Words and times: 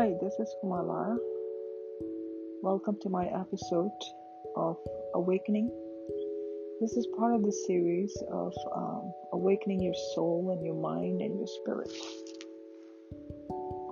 Hi, 0.00 0.14
this 0.18 0.32
is 0.38 0.48
Humala. 0.64 1.18
Welcome 2.62 2.96
to 3.02 3.10
my 3.10 3.26
episode 3.26 3.92
of 4.56 4.78
Awakening. 5.14 5.68
This 6.80 6.96
is 6.96 7.06
part 7.18 7.34
of 7.34 7.42
the 7.42 7.52
series 7.66 8.10
of 8.32 8.54
um, 8.74 9.12
awakening 9.34 9.82
your 9.82 9.92
soul 10.14 10.56
and 10.56 10.64
your 10.64 10.80
mind 10.80 11.20
and 11.20 11.36
your 11.36 11.46
spirit. 11.46 11.92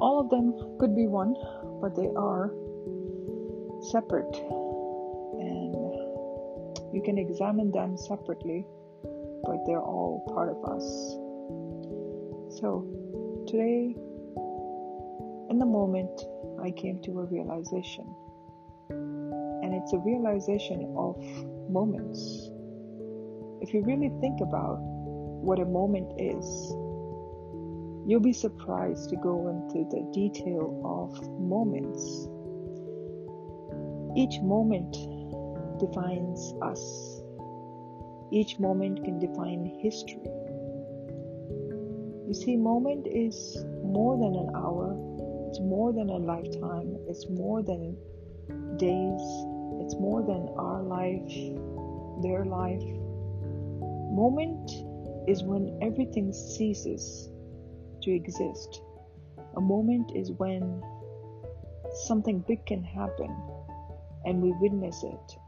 All 0.00 0.18
of 0.18 0.30
them 0.30 0.79
could 0.80 0.96
be 0.96 1.06
one, 1.06 1.34
but 1.82 1.94
they 1.94 2.09
are 2.16 2.54
separate 3.93 4.34
and 5.45 5.75
you 6.95 7.02
can 7.04 7.18
examine 7.18 7.70
them 7.70 7.98
separately, 7.98 8.64
but 9.45 9.59
they're 9.66 9.84
all 9.84 10.25
part 10.32 10.48
of 10.48 10.64
us. 10.72 10.84
So, 12.62 12.88
today 13.46 13.95
the 15.58 15.66
moment, 15.66 16.22
I 16.62 16.70
came 16.70 17.00
to 17.02 17.20
a 17.20 17.24
realization. 17.24 18.14
And 18.90 19.74
it's 19.74 19.92
a 19.92 19.98
realization 19.98 20.94
of 20.96 21.16
moments. 21.70 22.50
If 23.60 23.74
you 23.74 23.82
really 23.84 24.10
think 24.20 24.40
about 24.40 24.78
what 24.80 25.58
a 25.60 25.64
moment 25.64 26.12
is, 26.18 26.74
you'll 28.06 28.20
be 28.20 28.32
surprised 28.32 29.10
to 29.10 29.16
go 29.16 29.48
into 29.48 29.84
the 29.90 30.02
detail 30.12 30.80
of 30.84 31.10
moments. 31.38 32.28
Each 34.16 34.40
moment 34.40 34.92
defines 35.78 36.54
us, 36.62 37.22
each 38.30 38.59
moment 38.59 39.04
can 39.04 39.18
define 39.18 39.64
history. 39.80 40.30
You 42.26 42.34
see, 42.34 42.56
moment 42.56 43.06
is 43.06 43.65
more 43.82 44.18
than 44.18 44.34
an 44.34 44.50
hour, 44.54 44.95
it's 45.59 45.66
more 45.66 45.92
than 45.92 46.09
a 46.09 46.18
lifetime, 46.18 46.96
it's 47.09 47.28
more 47.30 47.64
than 47.64 47.96
days, 48.76 49.20
it's 49.82 49.96
more 49.96 50.23
than 50.23 50.54
our 50.56 50.84
life, 50.84 51.34
their 52.23 52.45
life. 52.45 52.87
Moment 54.15 54.70
is 55.26 55.42
when 55.42 55.76
everything 55.82 56.32
ceases 56.32 57.28
to 58.02 58.15
exist. 58.15 58.82
A 59.56 59.60
moment 59.60 60.12
is 60.15 60.30
when 60.30 60.80
something 62.06 62.45
big 62.46 62.65
can 62.65 62.84
happen 62.84 63.37
and 64.26 64.41
we 64.41 64.53
witness 64.60 65.03
it. 65.03 65.38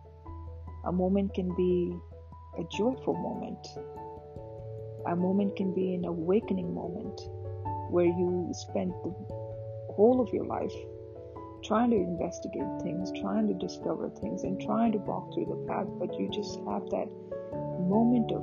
A 0.86 0.91
moment 0.91 1.34
can 1.34 1.55
be 1.55 1.97
a 2.58 2.64
joyful 2.77 3.14
moment. 3.14 3.64
A 5.06 5.14
moment 5.14 5.55
can 5.55 5.72
be 5.72 5.95
an 5.95 6.05
awakening 6.05 6.74
moment 6.74 7.20
where 7.91 8.06
you 8.06 8.48
spend 8.52 8.92
the 9.05 9.39
whole 10.01 10.23
of 10.23 10.33
your 10.33 10.47
life 10.47 10.73
trying 11.62 11.91
to 11.91 11.97
investigate 11.97 12.81
things, 12.81 13.12
trying 13.20 13.47
to 13.47 13.53
discover 13.53 14.09
things, 14.09 14.45
and 14.45 14.59
trying 14.59 14.92
to 14.92 14.98
walk 14.98 15.34
through 15.34 15.45
the 15.45 15.67
path, 15.69 15.87
but 15.98 16.19
you 16.19 16.27
just 16.31 16.57
have 16.61 16.89
that 16.89 17.07
moment 17.87 18.33
of 18.33 18.42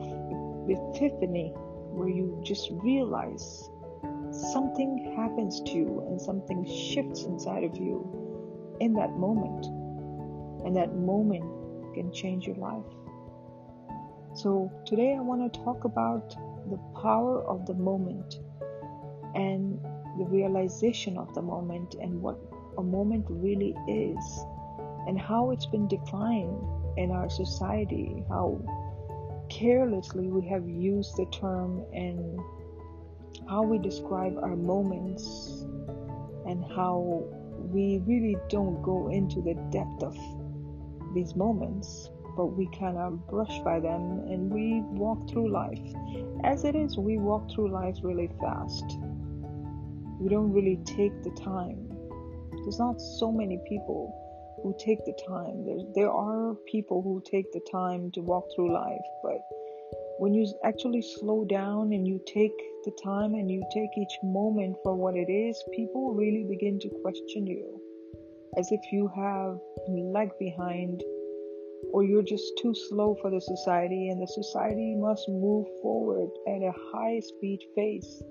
epiphany 0.69 1.49
where 1.97 2.09
you 2.09 2.39
just 2.45 2.69
realize 2.83 3.72
something 4.53 5.16
happens 5.17 5.59
to 5.61 5.72
you 5.72 6.05
and 6.08 6.22
something 6.22 6.64
shifts 6.64 7.23
inside 7.23 7.64
of 7.64 7.75
you 7.75 8.05
in 8.80 8.94
that 8.94 9.17
moment. 9.17 9.66
And 10.64 10.75
that 10.75 10.94
moment 10.94 11.49
can 11.95 12.14
change 12.14 12.45
your 12.45 12.58
life. 12.58 12.86
So, 14.36 14.71
today 14.86 15.16
I 15.17 15.21
want 15.21 15.52
to 15.52 15.59
talk 15.64 15.86
about 15.86 16.38
the 16.69 16.77
power 17.02 17.42
of 17.42 17.66
the 17.66 17.73
moment 17.73 18.36
and 19.33 19.80
the 20.17 20.25
realization 20.25 21.17
of 21.17 21.33
the 21.33 21.41
moment 21.41 21.95
and 22.01 22.21
what 22.21 22.37
a 22.77 22.83
moment 22.83 23.25
really 23.29 23.75
is 23.87 24.45
and 25.08 25.19
how 25.19 25.52
it's 25.52 25.65
been 25.65 25.87
defined 25.87 26.59
in 26.97 27.11
our 27.11 27.30
society, 27.30 28.23
how 28.30 28.59
carelessly 29.49 30.27
we 30.27 30.47
have 30.47 30.67
used 30.67 31.15
the 31.15 31.25
term 31.27 31.83
and 31.93 32.39
how 33.49 33.64
we 33.64 33.77
describe 33.77 34.37
our 34.42 34.55
moments 34.55 35.65
and 36.45 36.65
how 36.75 37.23
we 37.71 38.02
really 38.05 38.36
don't 38.49 38.81
go 38.81 39.09
into 39.09 39.42
the 39.42 39.53
depth 39.71 40.03
of 40.03 40.17
these 41.13 41.36
moments, 41.36 42.09
but 42.36 42.47
we 42.47 42.67
kind 42.77 42.97
of 42.97 43.27
brush 43.27 43.59
by 43.59 43.80
them 43.80 44.25
and 44.30 44.52
we 44.52 44.81
walk 44.99 45.30
through 45.30 45.49
life. 45.49 45.80
As 46.43 46.65
it 46.65 46.75
is, 46.75 46.97
we 46.97 47.17
walk 47.17 47.49
through 47.52 47.71
life 47.71 47.97
really 48.03 48.30
fast 48.39 48.97
we 50.20 50.30
don't 50.30 50.52
really 50.52 50.80
take 50.86 51.23
the 51.23 51.32
time. 51.44 51.89
There's 52.64 52.80
not 52.80 53.00
so 53.00 53.32
many 53.32 53.60
people 53.70 54.14
who 54.64 54.76
take 54.80 55.05
the 55.05 55.17
time. 55.28 55.66
There, 55.66 55.78
there 55.95 56.11
are 56.11 56.55
people 56.70 57.02
who 57.02 57.22
take 57.30 57.52
the 57.54 57.66
time 57.72 58.11
to 58.11 58.22
walk 58.22 58.45
through 58.55 58.73
life, 58.73 59.08
but 59.23 59.39
when 60.20 60.33
you 60.33 60.52
actually 60.64 61.04
slow 61.20 61.45
down 61.45 61.94
and 61.94 62.08
you 62.08 62.20
take 62.26 62.58
the 62.83 62.92
time 63.04 63.36
and 63.36 63.52
you 63.52 63.64
take 63.72 63.92
each 63.98 64.17
moment 64.23 64.76
for 64.83 64.95
what 64.95 65.16
it 65.16 65.32
is, 65.32 65.64
people 65.76 66.16
really 66.16 66.44
begin 66.49 66.80
to 66.80 66.89
question 67.04 67.45
you 67.45 67.80
as 68.58 68.72
if 68.72 68.82
you 68.92 69.08
have 69.16 69.60
lag 69.88 70.30
behind 70.39 71.04
or 71.94 72.04
you're 72.04 72.23
just 72.23 72.52
too 72.60 72.73
slow 72.89 73.16
for 73.22 73.30
the 73.30 73.39
society 73.39 74.10
and 74.10 74.22
the 74.22 74.28
society 74.28 74.95
must 74.98 75.30
move 75.30 75.67
forward 75.82 76.30
at 76.48 76.64
a 76.64 76.73
high 76.92 77.20
speed 77.20 77.60
pace 77.76 78.23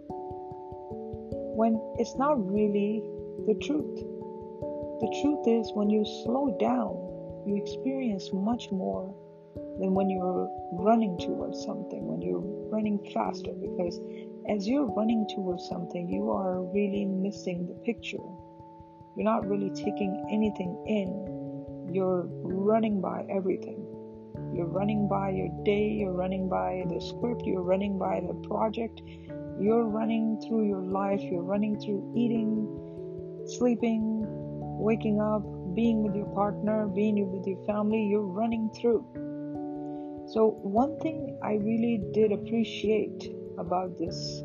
when 1.57 1.81
it's 1.99 2.15
not 2.17 2.37
really 2.53 3.03
the 3.47 3.55
truth. 3.55 3.97
The 5.01 5.09
truth 5.23 5.49
is, 5.49 5.73
when 5.73 5.89
you 5.89 6.05
slow 6.25 6.57
down, 6.61 6.93
you 7.47 7.57
experience 7.57 8.29
much 8.33 8.71
more 8.71 9.15
than 9.81 9.95
when 9.95 10.11
you're 10.11 10.51
running 10.73 11.17
towards 11.19 11.65
something, 11.65 12.07
when 12.07 12.21
you're 12.21 12.45
running 12.69 12.99
faster, 13.13 13.53
because 13.53 14.01
as 14.49 14.69
you're 14.69 14.85
running 14.85 15.27
towards 15.35 15.67
something, 15.67 16.09
you 16.09 16.31
are 16.31 16.63
really 16.63 17.07
missing 17.07 17.67
the 17.67 17.75
picture. 17.85 18.27
You're 19.17 19.25
not 19.25 19.49
really 19.49 19.71
taking 19.71 20.13
anything 20.31 20.77
in. 20.87 21.93
You're 21.93 22.29
running 22.45 23.01
by 23.01 23.25
everything. 23.31 23.81
You're 24.55 24.67
running 24.69 25.09
by 25.09 25.31
your 25.31 25.49
day, 25.65 25.89
you're 25.89 26.13
running 26.13 26.49
by 26.49 26.85
the 26.89 27.01
script, 27.01 27.43
you're 27.45 27.63
running 27.63 27.99
by 27.99 28.21
the 28.21 28.35
project, 28.49 29.01
you're 29.61 29.85
running 29.85 30.41
through 30.47 30.69
your 30.69 30.83
life, 30.83 31.21
you're 31.23 31.43
running 31.43 31.79
through 31.81 32.13
eating, 32.15 32.67
sleeping, 33.47 34.25
waking 34.79 35.21
up, 35.21 35.43
being 35.75 36.03
with 36.03 36.15
your 36.15 36.27
partner, 36.35 36.87
being 36.87 37.31
with 37.31 37.47
your 37.47 37.65
family, 37.67 38.07
you're 38.07 38.27
running 38.27 38.71
through. 38.71 39.05
So, 40.29 40.59
one 40.63 40.99
thing 41.01 41.39
I 41.43 41.55
really 41.55 42.03
did 42.13 42.33
appreciate 42.33 43.33
about 43.59 43.97
this 43.99 44.43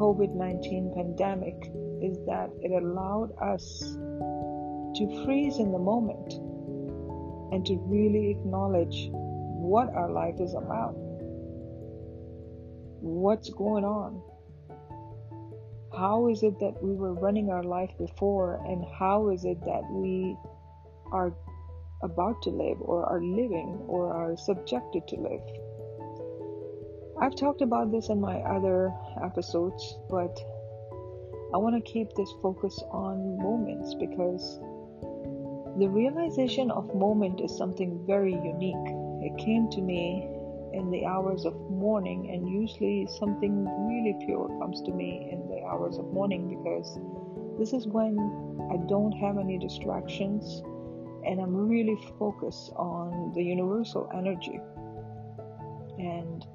COVID 0.00 0.34
19 0.34 0.92
pandemic 0.94 1.70
is 2.02 2.18
that 2.26 2.50
it 2.60 2.72
allowed 2.72 3.32
us 3.40 3.80
to 4.96 5.24
freeze 5.24 5.58
in 5.58 5.72
the 5.72 5.78
moment 5.78 6.34
and 7.52 7.64
to 7.66 7.76
really 7.86 8.30
acknowledge 8.30 9.08
what 9.12 9.88
our 9.94 10.10
life 10.10 10.40
is 10.40 10.54
about 10.54 10.96
what's 13.06 13.50
going 13.50 13.84
on? 13.84 14.20
How 15.96 16.28
is 16.28 16.42
it 16.42 16.58
that 16.60 16.82
we 16.82 16.94
were 16.94 17.14
running 17.14 17.50
our 17.50 17.62
life 17.62 17.90
before, 17.98 18.60
and 18.66 18.84
how 18.98 19.30
is 19.30 19.44
it 19.44 19.60
that 19.60 19.82
we 19.90 20.36
are 21.12 21.32
about 22.02 22.42
to 22.42 22.50
live, 22.50 22.78
or 22.80 23.06
are 23.06 23.22
living, 23.22 23.78
or 23.86 24.12
are 24.12 24.36
subjected 24.36 25.06
to 25.08 25.16
live? 25.16 25.40
I've 27.18 27.36
talked 27.36 27.62
about 27.62 27.90
this 27.90 28.10
in 28.10 28.20
my 28.20 28.40
other 28.40 28.92
episodes, 29.24 29.96
but 30.10 30.36
I 31.54 31.58
want 31.58 31.76
to 31.76 31.90
keep 31.90 32.12
this 32.12 32.32
focus 32.42 32.78
on 32.90 33.38
moments 33.38 33.94
because 33.94 34.58
the 35.78 35.88
realization 35.88 36.70
of 36.70 36.94
moment 36.94 37.40
is 37.40 37.56
something 37.56 38.04
very 38.06 38.34
unique. 38.34 38.88
It 39.22 39.38
came 39.38 39.70
to 39.70 39.80
me 39.80 40.28
in 40.76 40.90
the 40.90 41.06
hours 41.06 41.46
of 41.46 41.54
morning, 41.70 42.30
and 42.30 42.48
usually 42.48 43.08
something 43.18 43.64
really 43.88 44.14
pure 44.26 44.48
comes 44.60 44.82
to 44.82 44.92
me 44.92 45.30
in 45.32 45.48
the 45.48 45.64
hours 45.66 45.96
of 45.96 46.04
morning 46.12 46.48
because 46.48 46.98
this 47.58 47.72
is 47.72 47.86
when 47.86 48.18
I 48.70 48.76
don't 48.86 49.12
have 49.12 49.38
any 49.38 49.58
distractions 49.58 50.62
and 51.24 51.40
I'm 51.40 51.56
really 51.56 51.96
focused 52.18 52.70
on 52.76 53.32
the 53.34 53.42
universal 53.42 54.08
energy. 54.14 54.60
And 55.98 56.46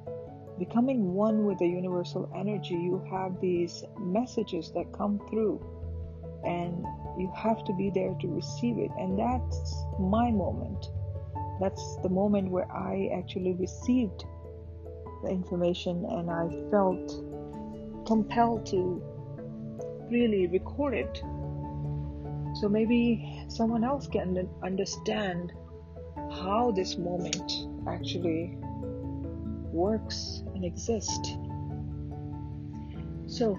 becoming 0.59 1.13
one 1.13 1.45
with 1.45 1.57
the 1.57 1.68
universal 1.68 2.31
energy, 2.35 2.75
you 2.75 3.03
have 3.12 3.41
these 3.41 3.83
messages 4.00 4.71
that 4.75 4.94
come 4.94 5.19
through, 5.29 5.59
and 6.45 6.85
you 7.18 7.31
have 7.35 7.63
to 7.65 7.73
be 7.73 7.89
there 7.89 8.15
to 8.21 8.27
receive 8.27 8.77
it. 8.77 8.91
And 8.97 9.18
that's 9.18 9.83
my 10.00 10.31
moment 10.31 10.85
that's 11.62 11.98
the 12.04 12.10
moment 12.10 12.50
where 12.50 12.69
I 12.72 13.10
actually 13.18 13.54
received 13.54 14.25
the 15.24 15.30
information 15.30 16.06
and 16.10 16.30
I 16.30 16.50
felt 16.72 17.08
compelled 18.08 18.66
to 18.68 19.02
really 20.10 20.48
record 20.48 20.94
it 20.94 21.22
So 22.54 22.68
maybe 22.68 23.46
someone 23.48 23.84
else 23.84 24.08
can 24.08 24.50
understand 24.62 25.54
how 26.31 26.72
this 26.75 26.98
moment 26.98 27.52
actually 27.88 28.57
works 29.72 30.44
and 30.54 30.66
exists. 30.66 31.31
So, 33.28 33.57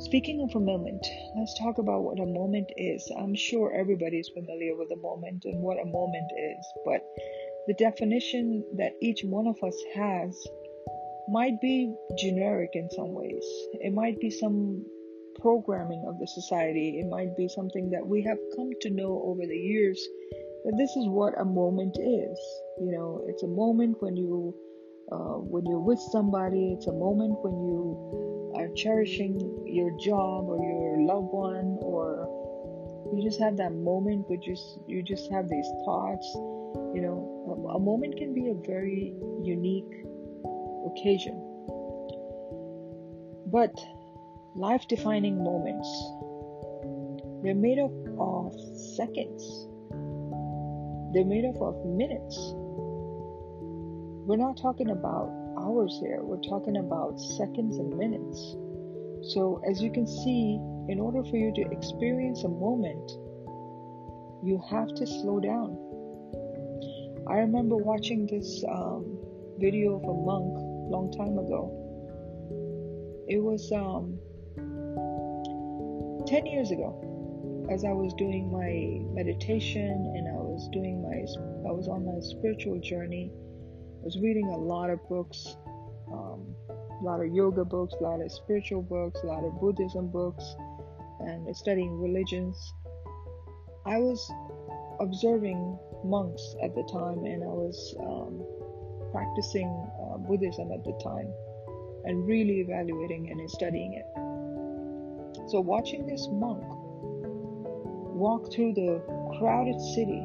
speaking 0.00 0.40
of 0.42 0.54
a 0.54 0.64
moment, 0.64 1.04
let's 1.36 1.58
talk 1.58 1.78
about 1.78 2.02
what 2.02 2.20
a 2.20 2.26
moment 2.26 2.70
is. 2.76 3.10
I'm 3.18 3.34
sure 3.34 3.74
everybody's 3.74 4.28
familiar 4.28 4.76
with 4.76 4.90
a 4.92 4.96
moment 4.96 5.44
and 5.44 5.60
what 5.60 5.78
a 5.80 5.86
moment 5.86 6.30
is, 6.36 6.66
but 6.84 7.02
the 7.66 7.74
definition 7.74 8.64
that 8.76 8.92
each 9.02 9.22
one 9.24 9.46
of 9.46 9.56
us 9.62 9.76
has 9.94 10.46
might 11.28 11.60
be 11.60 11.94
generic 12.16 12.70
in 12.74 12.88
some 12.90 13.12
ways. 13.12 13.44
It 13.74 13.92
might 13.92 14.18
be 14.20 14.30
some 14.30 14.84
programming 15.40 16.04
of 16.08 16.18
the 16.18 16.26
society. 16.26 17.00
It 17.00 17.08
might 17.08 17.36
be 17.36 17.48
something 17.48 17.90
that 17.90 18.06
we 18.06 18.22
have 18.22 18.38
come 18.56 18.70
to 18.82 18.90
know 18.90 19.22
over 19.26 19.46
the 19.46 19.56
years 19.56 20.00
that 20.64 20.76
this 20.78 20.90
is 20.90 21.08
what 21.08 21.38
a 21.38 21.44
moment 21.44 21.96
is. 21.98 22.38
You 22.80 22.92
know, 22.92 23.24
it's 23.28 23.42
a 23.42 23.48
moment 23.48 23.96
when 24.00 24.16
you 24.16 24.54
uh, 25.10 25.38
when 25.40 25.66
you're 25.66 25.80
with 25.80 26.00
somebody. 26.12 26.72
It's 26.72 26.86
a 26.86 26.92
moment 26.92 27.38
when 27.42 27.54
you 27.66 28.37
are 28.54 28.68
cherishing 28.76 29.38
your 29.66 29.90
job 29.98 30.48
or 30.48 30.58
your 30.62 31.06
loved 31.06 31.32
one, 31.32 31.78
or 31.80 32.26
you 33.14 33.22
just 33.22 33.40
have 33.40 33.56
that 33.56 33.72
moment, 33.72 34.26
but 34.28 34.40
just 34.42 34.78
you 34.86 35.02
just 35.02 35.30
have 35.32 35.48
these 35.48 35.68
thoughts. 35.84 36.26
You 36.94 37.00
know, 37.02 37.66
a, 37.68 37.76
a 37.76 37.80
moment 37.80 38.16
can 38.16 38.34
be 38.34 38.48
a 38.48 38.54
very 38.66 39.14
unique 39.42 39.92
occasion, 40.86 41.36
but 43.46 43.74
life-defining 44.54 45.42
moments. 45.42 45.88
They're 47.42 47.54
made 47.54 47.78
up 47.78 47.92
of 48.18 48.52
seconds 48.96 49.68
they're 51.12 51.24
made 51.24 51.46
up 51.46 51.56
of 51.62 51.74
minutes. 51.86 52.36
We're 54.26 54.36
not 54.36 54.58
talking 54.58 54.90
about 54.90 55.30
hours 55.68 55.98
here, 56.00 56.20
we're 56.22 56.40
talking 56.40 56.78
about 56.78 57.20
seconds 57.20 57.76
and 57.76 57.94
minutes. 57.96 58.56
So, 59.34 59.60
as 59.68 59.82
you 59.82 59.90
can 59.92 60.06
see, 60.06 60.58
in 60.88 60.98
order 60.98 61.22
for 61.24 61.36
you 61.36 61.52
to 61.56 61.70
experience 61.70 62.44
a 62.44 62.48
moment, 62.48 63.10
you 64.42 64.62
have 64.70 64.88
to 64.94 65.06
slow 65.06 65.40
down. 65.40 65.76
I 67.28 67.40
remember 67.40 67.76
watching 67.76 68.26
this 68.26 68.64
um, 68.64 69.18
video 69.58 69.96
of 69.96 70.04
a 70.04 70.14
monk 70.14 70.56
long 70.88 71.12
time 71.12 71.36
ago. 71.38 71.74
It 73.28 73.42
was 73.42 73.70
um, 73.72 74.16
10 76.26 76.46
years 76.46 76.70
ago 76.70 76.96
as 77.70 77.84
I 77.84 77.92
was 77.92 78.14
doing 78.14 78.50
my 78.50 79.04
meditation 79.12 80.14
and 80.16 80.28
I 80.28 80.40
was 80.40 80.70
doing 80.72 81.02
my 81.02 81.18
I 81.68 81.72
was 81.72 81.88
on 81.88 82.06
my 82.06 82.18
spiritual 82.20 82.80
journey. 82.80 83.30
Was 84.08 84.16
reading 84.22 84.48
a 84.48 84.56
lot 84.56 84.88
of 84.88 85.06
books, 85.06 85.58
um, 86.10 86.56
a 86.70 87.04
lot 87.04 87.20
of 87.20 87.26
yoga 87.26 87.62
books, 87.62 87.92
a 88.00 88.02
lot 88.02 88.22
of 88.22 88.32
spiritual 88.32 88.80
books, 88.80 89.20
a 89.22 89.26
lot 89.26 89.44
of 89.44 89.60
Buddhism 89.60 90.08
books, 90.08 90.56
and 91.20 91.54
studying 91.54 92.00
religions. 92.00 92.56
I 93.84 93.98
was 93.98 94.32
observing 94.98 95.78
monks 96.06 96.40
at 96.62 96.74
the 96.74 96.84
time, 96.84 97.26
and 97.26 97.44
I 97.44 97.52
was 97.52 97.94
um, 98.00 98.40
practicing 99.12 99.68
uh, 100.00 100.16
Buddhism 100.16 100.72
at 100.72 100.82
the 100.84 100.98
time, 101.04 101.28
and 102.06 102.26
really 102.26 102.60
evaluating 102.60 103.30
and 103.30 103.50
studying 103.50 103.92
it. 103.92 105.50
So, 105.50 105.60
watching 105.60 106.06
this 106.06 106.26
monk 106.32 106.64
walk 108.16 108.50
through 108.54 108.72
the 108.72 109.02
crowded 109.38 109.78
city 109.78 110.24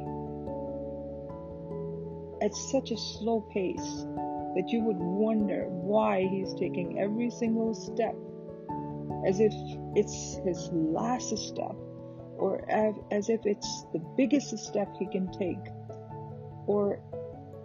at 2.43 2.53
such 2.53 2.91
a 2.91 2.97
slow 2.97 3.41
pace 3.53 4.05
that 4.55 4.65
you 4.67 4.83
would 4.83 4.97
wonder 4.97 5.65
why 5.69 6.27
he's 6.27 6.53
taking 6.53 6.99
every 6.99 7.29
single 7.29 7.73
step 7.73 8.15
as 9.25 9.39
if 9.39 9.53
it's 9.95 10.35
his 10.45 10.69
last 10.73 11.35
step 11.37 11.75
or 12.37 12.69
as 12.69 13.29
if 13.29 13.39
it's 13.45 13.85
the 13.93 13.99
biggest 14.17 14.57
step 14.57 14.93
he 14.99 15.07
can 15.07 15.31
take 15.31 15.65
or 16.67 16.99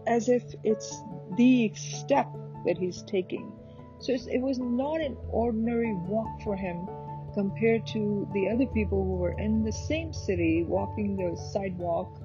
as 0.07 0.29
if 0.29 0.43
it's 0.65 1.03
the 1.37 1.73
step 1.75 2.29
that 2.65 2.79
he's 2.79 3.03
taking. 3.03 3.53
So 4.01 4.13
it 4.13 4.41
was 4.41 4.59
not 4.59 5.01
an 5.01 5.17
ordinary 5.31 5.93
walk 5.95 6.43
for 6.43 6.57
him 6.57 6.89
compared 7.35 7.87
to 7.89 8.29
the 8.33 8.49
other 8.49 8.67
people 8.67 9.05
who 9.05 9.17
were 9.17 9.39
in 9.39 9.65
the 9.65 9.73
same 9.73 10.13
city 10.13 10.65
walking 10.67 11.17
the 11.17 11.37
sidewalk. 11.53 12.21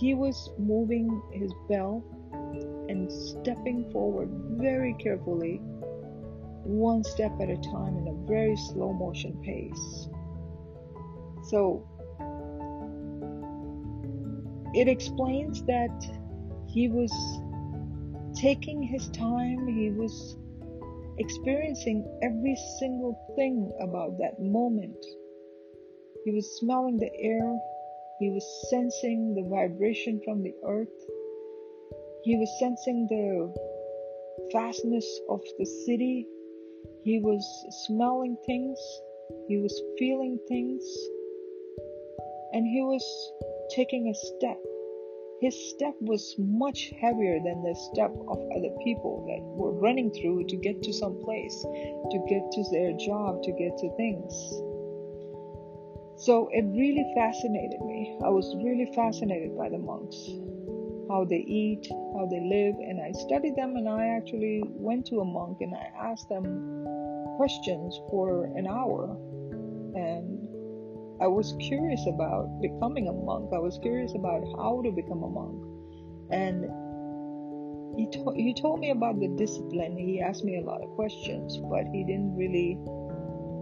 He 0.00 0.14
was 0.14 0.50
moving 0.58 1.20
his 1.30 1.52
bell 1.68 2.02
and 2.88 3.12
stepping 3.12 3.84
forward 3.92 4.30
very 4.56 4.94
carefully, 4.94 5.60
one 6.64 7.04
step 7.04 7.32
at 7.38 7.50
a 7.50 7.58
time 7.58 7.98
in 7.98 8.08
a 8.08 8.26
very 8.26 8.56
slow 8.56 8.94
motion 8.94 9.38
pace. 9.44 10.08
So 11.50 11.86
it 14.74 14.88
explains 14.88 15.62
that 15.64 16.02
he 16.66 16.88
was 16.88 17.12
taking 18.40 18.82
his 18.82 19.06
time, 19.10 19.68
he 19.68 19.90
was 19.90 20.38
experiencing 21.18 22.06
every 22.22 22.56
single 22.78 23.18
thing 23.36 23.70
about 23.80 24.16
that 24.16 24.40
moment. 24.40 24.96
He 26.24 26.30
was 26.30 26.58
smelling 26.58 26.96
the 26.96 27.12
air, 27.20 27.58
he 28.20 28.28
was 28.30 28.68
sensing 28.68 29.34
the 29.34 29.48
vibration 29.48 30.20
from 30.24 30.42
the 30.42 30.54
earth, 30.68 30.88
he 32.22 32.36
was 32.36 32.54
sensing 32.58 33.06
the 33.08 33.50
vastness 34.52 35.20
of 35.30 35.40
the 35.58 35.64
city, 35.86 36.26
he 37.02 37.18
was 37.18 37.42
smelling 37.86 38.36
things, 38.44 38.78
he 39.48 39.56
was 39.56 39.80
feeling 39.98 40.38
things, 40.48 40.84
and 42.52 42.66
he 42.66 42.82
was 42.82 43.04
taking 43.74 44.08
a 44.08 44.14
step. 44.14 44.58
His 45.40 45.56
step 45.70 45.94
was 46.02 46.34
much 46.38 46.92
heavier 47.00 47.38
than 47.42 47.62
the 47.62 47.74
step 47.92 48.12
of 48.28 48.38
other 48.54 48.76
people 48.84 49.24
that 49.28 49.40
were 49.56 49.72
running 49.72 50.12
through 50.12 50.44
to 50.44 50.56
get 50.56 50.82
to 50.82 50.92
some 50.92 51.18
place, 51.24 51.56
to 51.62 52.18
get 52.28 52.44
to 52.52 52.64
their 52.70 52.92
job, 52.98 53.42
to 53.44 53.52
get 53.52 53.78
to 53.78 53.96
things. 53.96 54.69
So 56.20 56.50
it 56.52 56.66
really 56.68 57.10
fascinated 57.14 57.80
me. 57.80 58.18
I 58.22 58.28
was 58.28 58.54
really 58.62 58.92
fascinated 58.94 59.56
by 59.56 59.70
the 59.70 59.78
monks, 59.78 60.20
how 61.08 61.24
they 61.24 61.40
eat, 61.48 61.88
how 62.14 62.28
they 62.30 62.40
live, 62.44 62.76
and 62.76 63.00
I 63.00 63.12
studied 63.12 63.56
them. 63.56 63.76
And 63.76 63.88
I 63.88 64.08
actually 64.08 64.62
went 64.66 65.06
to 65.06 65.20
a 65.20 65.24
monk 65.24 65.62
and 65.62 65.74
I 65.74 65.88
asked 65.96 66.28
them 66.28 66.44
questions 67.38 67.98
for 68.10 68.52
an 68.54 68.66
hour. 68.66 69.16
And 69.96 70.46
I 71.22 71.26
was 71.26 71.56
curious 71.58 72.04
about 72.06 72.60
becoming 72.60 73.08
a 73.08 73.12
monk. 73.12 73.48
I 73.54 73.58
was 73.58 73.78
curious 73.80 74.12
about 74.14 74.44
how 74.60 74.82
to 74.84 74.92
become 74.92 75.22
a 75.22 75.30
monk. 75.30 75.56
And 76.30 76.68
he, 77.96 78.06
to- 78.12 78.34
he 78.36 78.52
told 78.52 78.80
me 78.80 78.90
about 78.90 79.18
the 79.20 79.28
discipline. 79.40 79.96
He 79.96 80.20
asked 80.20 80.44
me 80.44 80.58
a 80.58 80.62
lot 80.68 80.82
of 80.82 80.90
questions, 80.96 81.56
but 81.70 81.84
he 81.94 82.04
didn't 82.04 82.36
really 82.36 82.76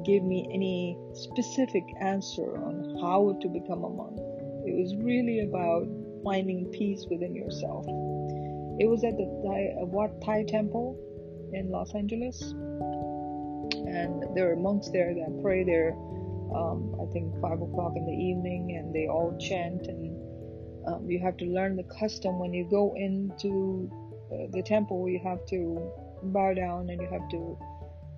give 0.08 0.24
me 0.24 0.48
any 0.52 0.96
specific 1.12 1.84
answer 2.00 2.56
on 2.64 2.96
how 3.02 3.36
to 3.42 3.48
become 3.48 3.84
a 3.84 3.90
monk. 3.90 4.16
It 4.64 4.72
was 4.72 4.96
really 5.04 5.40
about 5.40 5.86
finding 6.24 6.64
peace 6.72 7.04
within 7.10 7.36
yourself. 7.36 7.84
It 8.80 8.88
was 8.88 9.04
at 9.04 9.16
the 9.20 9.28
Thai, 9.44 9.84
Wat 9.84 10.18
Thai 10.24 10.44
temple 10.48 10.96
in 11.52 11.70
Los 11.70 11.94
Angeles, 11.94 12.40
and 13.84 14.24
there 14.34 14.50
are 14.50 14.56
monks 14.56 14.88
there 14.90 15.12
that 15.12 15.40
pray 15.42 15.62
there 15.62 15.92
um, 16.54 16.96
I 17.00 17.04
think 17.12 17.38
five 17.40 17.60
o'clock 17.60 17.92
in 17.96 18.06
the 18.06 18.12
evening, 18.12 18.76
and 18.78 18.94
they 18.94 19.06
all 19.06 19.36
chant. 19.38 19.86
And 19.86 20.16
um, 20.86 21.10
you 21.10 21.20
have 21.20 21.36
to 21.38 21.44
learn 21.44 21.76
the 21.76 21.84
custom 22.00 22.38
when 22.38 22.54
you 22.54 22.66
go 22.70 22.94
into 22.96 23.90
uh, 24.32 24.46
the 24.52 24.62
temple. 24.62 25.08
You 25.08 25.20
have 25.24 25.44
to 25.46 25.92
bow 26.22 26.54
down, 26.54 26.88
and 26.88 27.00
you 27.00 27.08
have 27.10 27.28
to 27.28 27.58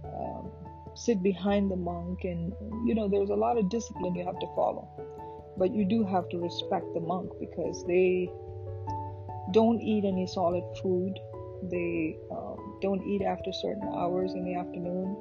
um, 0.04 0.50
sit 0.94 1.22
behind 1.22 1.70
the 1.70 1.76
monk. 1.76 2.24
And 2.24 2.52
you 2.86 2.94
know, 2.94 3.08
there's 3.08 3.30
a 3.30 3.34
lot 3.34 3.58
of 3.58 3.68
discipline 3.68 4.14
you 4.14 4.24
have 4.24 4.38
to 4.38 4.46
follow, 4.54 4.88
but 5.56 5.74
you 5.74 5.84
do 5.84 6.04
have 6.04 6.28
to 6.30 6.38
respect 6.38 6.86
the 6.94 7.00
monk 7.00 7.30
because 7.40 7.84
they 7.86 8.30
don't 9.52 9.80
eat 9.80 10.04
any 10.04 10.26
solid 10.26 10.64
food. 10.82 11.18
They 11.70 12.16
um, 12.30 12.78
don't 12.80 13.02
eat 13.06 13.22
after 13.22 13.52
certain 13.52 13.88
hours 13.94 14.32
in 14.32 14.44
the 14.44 14.54
afternoon 14.54 15.16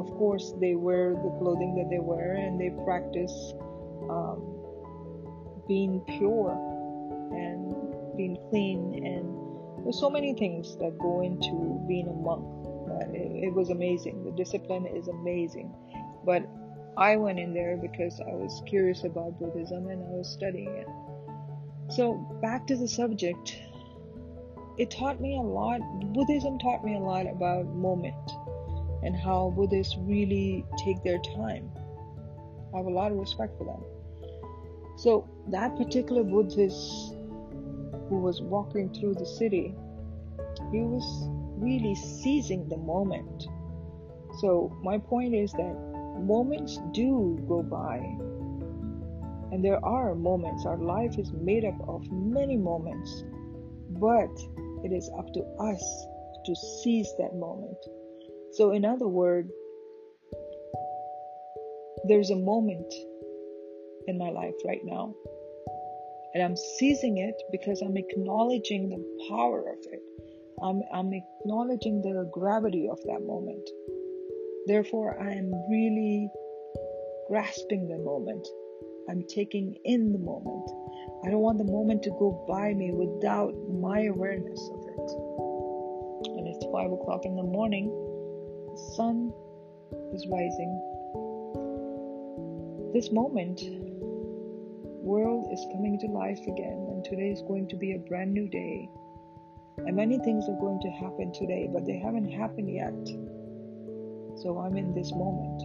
of 0.00 0.16
course, 0.16 0.54
they 0.60 0.74
wear 0.74 1.12
the 1.12 1.30
clothing 1.38 1.74
that 1.76 1.90
they 1.90 1.98
wear 2.00 2.32
and 2.32 2.58
they 2.58 2.70
practice 2.84 3.52
um, 4.08 4.40
being 5.68 6.00
pure 6.16 6.56
and 7.36 8.16
being 8.16 8.38
clean. 8.48 9.04
And 9.04 9.84
there's 9.84 10.00
so 10.00 10.08
many 10.08 10.32
things 10.32 10.76
that 10.78 10.98
go 10.98 11.20
into 11.20 11.84
being 11.86 12.08
a 12.08 12.12
monk. 12.12 12.59
It, 13.00 13.48
it 13.48 13.54
was 13.54 13.70
amazing. 13.70 14.24
The 14.24 14.32
discipline 14.32 14.86
is 14.86 15.08
amazing. 15.08 15.72
But 16.24 16.46
I 16.96 17.16
went 17.16 17.38
in 17.38 17.54
there 17.54 17.76
because 17.76 18.20
I 18.20 18.34
was 18.34 18.62
curious 18.66 19.04
about 19.04 19.38
Buddhism 19.38 19.88
and 19.88 20.02
I 20.02 20.10
was 20.10 20.28
studying 20.28 20.74
it. 20.74 20.86
So, 21.90 22.14
back 22.40 22.66
to 22.68 22.76
the 22.76 22.86
subject, 22.86 23.56
it 24.78 24.90
taught 24.90 25.20
me 25.20 25.36
a 25.36 25.40
lot. 25.40 25.80
Buddhism 26.12 26.58
taught 26.58 26.84
me 26.84 26.96
a 26.96 27.00
lot 27.00 27.26
about 27.26 27.66
moment 27.74 28.30
and 29.02 29.16
how 29.16 29.52
Buddhists 29.56 29.96
really 29.98 30.64
take 30.76 31.02
their 31.02 31.18
time. 31.36 31.70
I 32.72 32.78
have 32.78 32.86
a 32.86 32.90
lot 32.90 33.10
of 33.10 33.18
respect 33.18 33.56
for 33.58 33.64
them. 33.64 33.82
So, 34.96 35.28
that 35.48 35.76
particular 35.76 36.22
Buddhist 36.22 37.14
who 38.08 38.18
was 38.18 38.42
walking 38.42 38.92
through 38.92 39.14
the 39.14 39.26
city, 39.26 39.74
he 40.70 40.80
was 40.80 41.28
really 41.60 41.94
seizing 41.94 42.68
the 42.68 42.76
moment. 42.76 43.44
So, 44.40 44.76
my 44.82 44.98
point 44.98 45.34
is 45.34 45.52
that 45.52 45.90
moments 46.20 46.78
do 46.92 47.38
go 47.48 47.62
by. 47.62 47.98
And 49.52 49.64
there 49.64 49.84
are 49.84 50.14
moments. 50.14 50.64
Our 50.64 50.78
life 50.78 51.18
is 51.18 51.32
made 51.32 51.64
up 51.64 51.80
of 51.88 52.10
many 52.10 52.56
moments. 52.56 53.24
But 53.90 54.30
it 54.84 54.92
is 54.92 55.10
up 55.18 55.32
to 55.34 55.40
us 55.60 56.06
to 56.46 56.54
seize 56.82 57.12
that 57.18 57.34
moment. 57.34 57.76
So, 58.52 58.72
in 58.72 58.84
other 58.84 59.08
words, 59.08 59.50
there's 62.04 62.30
a 62.30 62.36
moment 62.36 62.92
in 64.06 64.16
my 64.18 64.30
life 64.30 64.54
right 64.64 64.80
now. 64.84 65.14
And 66.34 66.42
I'm 66.42 66.56
seizing 66.78 67.18
it 67.18 67.34
because 67.50 67.82
I'm 67.82 67.96
acknowledging 67.96 68.88
the 68.88 69.28
power 69.28 69.60
of 69.68 69.78
it. 69.90 70.02
I'm, 70.62 70.82
I'm 70.92 71.12
acknowledging 71.12 72.02
the 72.02 72.28
gravity 72.32 72.88
of 72.90 72.98
that 73.04 73.20
moment. 73.26 73.68
Therefore, 74.66 75.20
I 75.20 75.32
am 75.32 75.50
really 75.70 76.28
grasping 77.28 77.88
the 77.88 77.98
moment. 77.98 78.46
I'm 79.08 79.24
taking 79.28 79.76
in 79.84 80.12
the 80.12 80.18
moment. 80.18 80.70
I 81.24 81.30
don't 81.30 81.40
want 81.40 81.58
the 81.58 81.64
moment 81.64 82.02
to 82.04 82.10
go 82.10 82.44
by 82.48 82.74
me 82.74 82.92
without 82.92 83.54
my 83.68 84.04
awareness 84.04 84.60
of 84.72 84.80
it. 84.86 85.10
And 86.36 86.46
it's 86.48 86.66
5 86.72 86.92
o'clock 86.92 87.24
in 87.24 87.36
the 87.36 87.42
morning. 87.42 87.88
The 88.68 88.76
sun 88.96 89.32
is 90.12 90.26
rising. 90.28 90.70
This 92.92 93.10
moment, 93.10 93.62
world 95.02 95.48
is 95.52 95.64
coming 95.72 95.98
to 96.00 96.06
life 96.08 96.40
again, 96.46 96.86
and 96.90 97.04
today 97.04 97.30
is 97.30 97.42
going 97.42 97.68
to 97.68 97.76
be 97.76 97.94
a 97.94 97.98
brand 97.98 98.32
new 98.32 98.48
day. 98.48 98.88
And 99.86 99.96
many 99.96 100.18
things 100.18 100.48
are 100.48 100.60
going 100.60 100.80
to 100.80 100.90
happen 100.90 101.32
today, 101.32 101.68
but 101.72 101.86
they 101.86 101.98
haven't 101.98 102.30
happened 102.30 102.70
yet. 102.70 102.94
So 104.42 104.58
I'm 104.58 104.76
in 104.76 104.94
this 104.94 105.10
moment. 105.12 105.62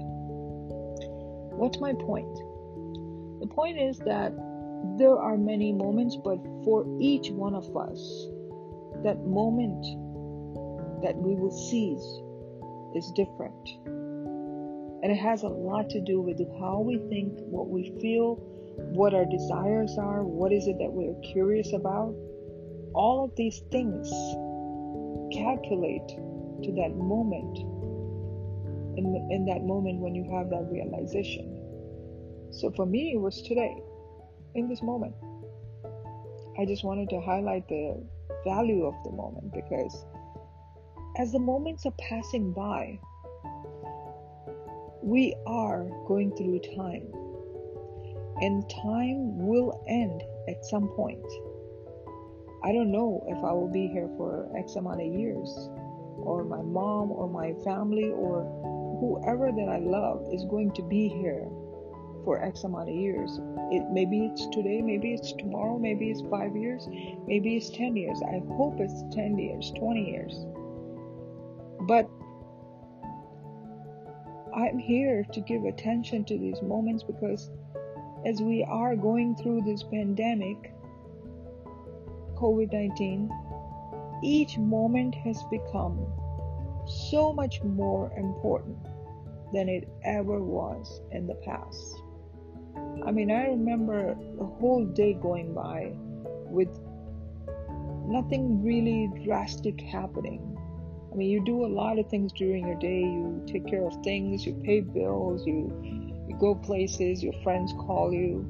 What's 1.57 1.79
my 1.79 1.93
point? 1.93 2.35
The 3.39 3.47
point 3.47 3.79
is 3.79 3.97
that 3.99 4.33
there 4.97 5.17
are 5.17 5.37
many 5.37 5.71
moments, 5.71 6.15
but 6.15 6.37
for 6.63 6.85
each 6.99 7.29
one 7.29 7.55
of 7.55 7.75
us, 7.75 8.27
that 9.03 9.25
moment 9.25 9.83
that 11.03 11.15
we 11.15 11.35
will 11.35 11.51
seize 11.51 12.05
is 12.95 13.11
different. 13.11 13.69
And 15.03 15.11
it 15.11 15.17
has 15.17 15.43
a 15.43 15.47
lot 15.47 15.89
to 15.91 16.01
do 16.01 16.21
with 16.21 16.39
how 16.59 16.79
we 16.79 16.97
think, 17.09 17.33
what 17.41 17.69
we 17.69 17.93
feel, 18.01 18.35
what 18.93 19.13
our 19.13 19.25
desires 19.25 19.97
are, 19.97 20.23
what 20.23 20.51
is 20.51 20.67
it 20.67 20.77
that 20.79 20.91
we're 20.91 21.19
curious 21.31 21.73
about. 21.73 22.15
All 22.95 23.25
of 23.25 23.35
these 23.35 23.59
things 23.71 24.09
calculate 25.35 26.07
to 26.63 26.71
that 26.79 26.95
moment 26.95 27.57
in, 28.97 29.27
in 29.29 29.45
that 29.45 29.63
moment 29.63 29.99
when 29.99 30.15
you 30.15 30.23
have 30.31 30.49
that 30.49 30.65
realization. 30.71 31.61
So 32.51 32.71
for 32.71 32.85
me, 32.85 33.11
it 33.13 33.19
was 33.19 33.41
today, 33.41 33.75
in 34.55 34.69
this 34.69 34.81
moment. 34.81 35.13
I 36.57 36.65
just 36.65 36.85
wanted 36.85 37.09
to 37.09 37.19
highlight 37.19 37.67
the 37.67 38.01
value 38.45 38.85
of 38.85 38.95
the 39.03 39.11
moment 39.11 39.53
because 39.53 40.05
as 41.17 41.33
the 41.33 41.39
moments 41.39 41.85
are 41.85 41.93
passing 41.99 42.53
by, 42.53 42.99
we 45.01 45.35
are 45.45 45.83
going 46.07 46.35
through 46.35 46.59
time. 46.75 47.11
And 48.41 48.69
time 48.83 49.45
will 49.45 49.83
end 49.87 50.23
at 50.49 50.65
some 50.65 50.89
point. 50.89 51.25
I 52.65 52.71
don't 52.71 52.91
know 52.91 53.23
if 53.27 53.37
I 53.43 53.53
will 53.53 53.71
be 53.71 53.87
here 53.87 54.09
for 54.17 54.49
X 54.57 54.75
amount 54.75 54.99
of 54.99 55.07
years, 55.07 55.69
or 56.17 56.43
my 56.43 56.63
mom, 56.63 57.11
or 57.11 57.29
my 57.29 57.53
family, 57.63 58.09
or 58.09 58.43
whoever 58.99 59.51
that 59.51 59.69
I 59.69 59.77
love 59.77 60.25
is 60.33 60.43
going 60.45 60.71
to 60.73 60.81
be 60.81 61.07
here 61.07 61.47
for 62.23 62.43
X 62.43 62.63
amount 62.63 62.89
of 62.89 62.95
years. 62.95 63.39
It 63.71 63.83
maybe 63.91 64.25
it's 64.25 64.47
today, 64.47 64.81
maybe 64.81 65.13
it's 65.13 65.33
tomorrow, 65.33 65.77
maybe 65.77 66.09
it's 66.09 66.23
five 66.31 66.55
years, 66.55 66.87
maybe 67.27 67.55
it's 67.55 67.69
ten 67.69 67.95
years. 67.95 68.19
I 68.27 68.41
hope 68.55 68.79
it's 68.79 69.03
ten 69.13 69.37
years, 69.37 69.71
twenty 69.77 70.09
years. 70.09 70.33
But 71.81 72.09
I'm 74.55 74.79
here 74.79 75.23
to 75.33 75.41
give 75.41 75.65
attention 75.65 76.25
to 76.25 76.37
these 76.39 76.61
moments 76.63 77.03
because 77.03 77.51
as 78.25 78.41
we 78.41 78.63
are 78.67 78.95
going 78.95 79.35
through 79.35 79.61
this 79.61 79.83
pandemic, 79.83 80.74
COVID 82.45 82.71
19, 82.71 83.31
each 84.21 84.59
moment 84.59 85.15
has 85.15 85.41
become 85.49 86.05
so 86.85 87.33
much 87.33 87.63
more 87.63 88.13
important 88.15 88.77
than 89.51 89.67
it 89.67 89.89
ever 90.03 90.39
was 90.39 91.01
in 91.11 91.25
the 91.25 91.33
past. 91.43 92.03
I 93.03 93.09
mean, 93.09 93.31
I 93.31 93.47
remember 93.47 94.15
the 94.37 94.45
whole 94.45 94.85
day 94.85 95.13
going 95.13 95.55
by 95.55 95.93
with 96.45 96.69
nothing 98.07 98.63
really 98.63 99.09
drastic 99.25 99.81
happening. 99.81 100.55
I 101.11 101.15
mean, 101.15 101.31
you 101.31 101.43
do 101.43 101.65
a 101.65 101.71
lot 101.81 101.97
of 101.97 102.07
things 102.11 102.31
during 102.31 102.67
your 102.67 102.77
day. 102.77 103.01
You 103.01 103.43
take 103.47 103.65
care 103.65 103.87
of 103.87 104.03
things, 104.03 104.45
you 104.45 104.53
pay 104.63 104.81
bills, 104.81 105.47
you 105.47 105.73
you 106.29 106.37
go 106.39 106.53
places, 106.53 107.23
your 107.23 107.33
friends 107.41 107.73
call 107.73 108.13
you. 108.13 108.45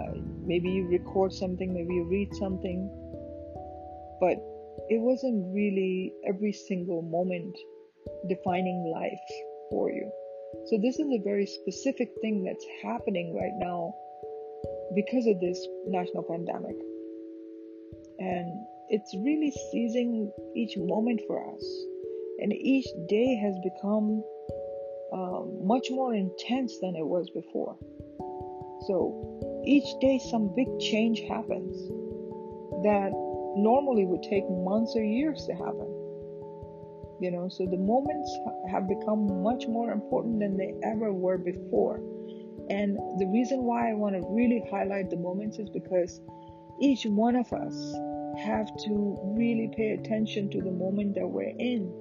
Uh, 0.00 0.29
maybe 0.46 0.68
you 0.70 0.88
record 0.88 1.32
something, 1.32 1.72
maybe 1.72 1.94
you 1.94 2.08
read 2.08 2.34
something. 2.34 2.88
But 4.20 4.36
it 4.88 5.00
wasn't 5.00 5.54
really 5.54 6.12
every 6.26 6.52
single 6.52 7.02
moment 7.02 7.56
defining 8.28 8.92
life 8.92 9.26
for 9.70 9.90
you. 9.90 10.10
So, 10.66 10.78
this 10.82 10.98
is 10.98 11.06
a 11.12 11.22
very 11.22 11.46
specific 11.46 12.10
thing 12.20 12.44
that's 12.44 12.66
happening 12.82 13.34
right 13.34 13.54
now 13.58 13.94
because 14.94 15.26
of 15.26 15.40
this 15.40 15.64
national 15.86 16.24
pandemic. 16.24 16.76
And 18.18 18.66
it's 18.88 19.14
really 19.24 19.52
seizing 19.70 20.32
each 20.56 20.76
moment 20.76 21.20
for 21.26 21.54
us. 21.54 21.64
And 22.40 22.52
each 22.52 22.86
day 23.08 23.36
has 23.36 23.54
become 23.62 24.24
um, 25.12 25.66
much 25.66 25.86
more 25.90 26.14
intense 26.14 26.78
than 26.80 26.96
it 26.96 27.06
was 27.06 27.30
before. 27.30 27.76
So 28.88 29.40
each 29.64 29.98
day, 30.00 30.18
some 30.30 30.54
big 30.54 30.68
change 30.80 31.20
happens 31.28 31.76
that 32.82 33.12
normally 33.56 34.06
would 34.06 34.22
take 34.22 34.48
months 34.48 34.94
or 34.96 35.02
years 35.02 35.44
to 35.46 35.52
happen. 35.54 35.88
You 37.20 37.30
know, 37.30 37.48
so 37.48 37.66
the 37.66 37.76
moments 37.76 38.34
have 38.70 38.88
become 38.88 39.42
much 39.42 39.66
more 39.66 39.92
important 39.92 40.40
than 40.40 40.56
they 40.56 40.74
ever 40.82 41.12
were 41.12 41.36
before. 41.36 42.00
And 42.70 42.96
the 43.18 43.26
reason 43.26 43.64
why 43.64 43.90
I 43.90 43.94
want 43.94 44.14
to 44.14 44.22
really 44.30 44.62
highlight 44.70 45.10
the 45.10 45.16
moments 45.16 45.58
is 45.58 45.68
because 45.68 46.20
each 46.80 47.04
one 47.04 47.36
of 47.36 47.52
us 47.52 47.74
have 48.38 48.68
to 48.84 49.18
really 49.36 49.70
pay 49.76 49.90
attention 49.90 50.48
to 50.50 50.62
the 50.62 50.70
moment 50.70 51.14
that 51.16 51.26
we're 51.26 51.54
in. 51.58 51.92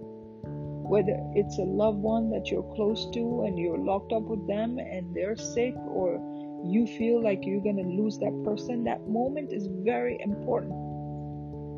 Whether 0.88 1.20
it's 1.36 1.58
a 1.58 1.64
loved 1.64 2.00
one 2.00 2.30
that 2.32 2.50
you're 2.50 2.74
close 2.76 3.10
to 3.14 3.44
and 3.46 3.60
you're 3.60 3.78
locked 3.78 4.14
up 4.14 4.24
with 4.24 4.48
them 4.48 4.80
and 4.80 5.14
they're 5.14 5.36
sick, 5.36 5.76
or 5.76 6.18
you 6.64 6.86
feel 6.98 7.24
like 7.24 7.40
you're 7.44 7.64
going 7.64 7.78
to 7.78 8.04
lose 8.04 8.18
that 8.20 8.42
person, 8.46 8.84
that 8.84 9.08
moment 9.08 9.52
is 9.52 9.68
very 9.84 10.20
important 10.22 10.90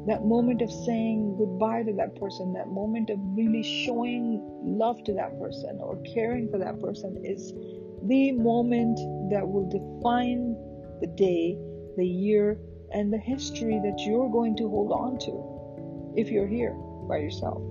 that 0.08 0.26
moment 0.26 0.62
of 0.62 0.72
saying 0.72 1.36
goodbye 1.38 1.84
to 1.84 1.94
that 1.94 2.16
person, 2.16 2.54
that 2.54 2.68
moment 2.70 3.10
of 3.12 3.20
really 3.36 3.62
showing 3.62 4.42
love 4.64 5.04
to 5.04 5.14
that 5.14 5.38
person 5.40 5.78
or 5.80 6.02
caring 6.14 6.50
for 6.50 6.58
that 6.58 6.80
person 6.82 7.22
is 7.24 7.54
the 8.08 8.32
moment 8.32 8.98
that 9.30 9.48
will 9.48 9.70
define 9.70 10.56
the 11.02 11.08
day, 11.16 11.56
the 11.98 12.06
year, 12.06 12.58
and 12.94 13.14
the 13.14 13.18
history 13.18 13.80
that 13.84 14.00
you're 14.00 14.30
going 14.30 14.56
to 14.58 14.68
hold 14.68 14.92
on 14.92 15.20
to 15.20 16.14
if 16.20 16.30
you're 16.32 16.48
here 16.48 16.74
by 17.08 17.18
yourself. 17.18 17.62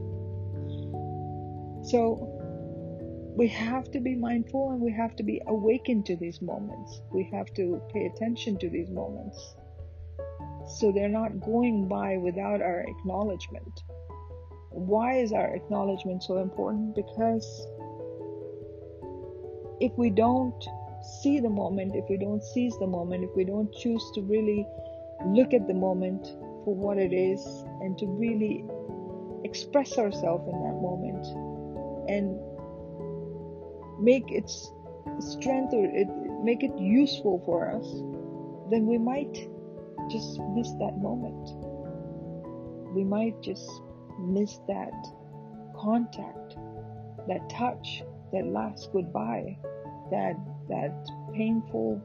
So, 1.83 2.30
we 3.41 3.49
have 3.49 3.91
to 3.91 4.01
be 4.01 4.15
mindful 4.15 4.73
and 4.73 4.83
we 4.83 4.93
have 4.93 5.17
to 5.17 5.23
be 5.23 5.41
awakened 5.47 6.05
to 6.05 6.15
these 6.15 6.43
moments. 6.43 7.01
We 7.11 7.27
have 7.33 7.47
to 7.55 7.81
pay 7.91 8.05
attention 8.05 8.59
to 8.59 8.69
these 8.69 8.91
moments 8.91 9.55
so 10.69 10.93
they're 10.93 11.09
not 11.09 11.41
going 11.41 11.89
by 11.89 12.19
without 12.19 12.61
our 12.61 12.81
acknowledgement. 12.81 13.81
Why 14.69 15.21
is 15.21 15.33
our 15.33 15.55
acknowledgement 15.55 16.23
so 16.23 16.37
important? 16.37 16.95
Because 16.95 17.67
if 19.81 19.91
we 19.97 20.11
don't 20.11 20.63
see 21.23 21.41
the 21.41 21.49
moment, 21.49 21.97
if 21.97 22.05
we 22.11 22.19
don't 22.19 22.45
seize 22.45 22.77
the 22.79 22.87
moment, 22.87 23.25
if 23.25 23.31
we 23.35 23.45
don't 23.45 23.73
choose 23.73 24.05
to 24.17 24.21
really 24.21 24.67
look 25.29 25.55
at 25.55 25.67
the 25.67 25.73
moment 25.73 26.27
for 26.67 26.75
what 26.75 26.99
it 26.99 27.15
is 27.15 27.41
and 27.81 27.97
to 28.01 28.07
really 28.07 28.67
express 29.45 29.97
ourselves 29.97 30.45
in 30.47 30.63
that 30.63 30.77
moment 30.83 31.25
and 32.11 32.39
make 34.01 34.31
its 34.31 34.73
strength 35.19 35.75
or 35.75 35.85
it, 35.85 36.09
make 36.43 36.63
it 36.63 36.77
useful 36.79 37.43
for 37.45 37.71
us, 37.71 37.87
then 38.71 38.87
we 38.87 38.99
might 38.99 39.49
just 40.11 40.41
miss 40.55 40.71
that 40.73 40.99
moment. 40.99 41.55
We 42.95 43.05
might 43.05 43.41
just 43.43 43.69
miss 44.19 44.59
that 44.69 44.93
contact, 45.77 46.57
that 47.29 47.49
touch, 47.51 48.03
that 48.33 48.47
last 48.47 48.91
goodbye, 48.93 49.59
that 50.11 50.35
that 50.69 51.09
painful 51.35 52.01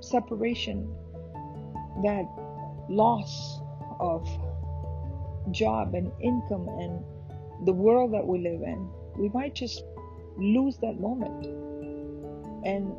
separation, 0.00 0.88
that 2.02 2.26
loss 2.88 3.60
of 4.00 4.28
job 5.50 5.94
and 5.94 6.10
income 6.20 6.68
and 6.80 7.66
the 7.66 7.72
world 7.72 8.12
that 8.12 8.26
we 8.26 8.38
live 8.38 8.62
in, 8.62 8.88
we 9.16 9.28
might 9.30 9.54
just 9.54 9.82
lose 10.36 10.76
that 10.78 11.00
moment. 11.00 11.46
And 12.64 12.92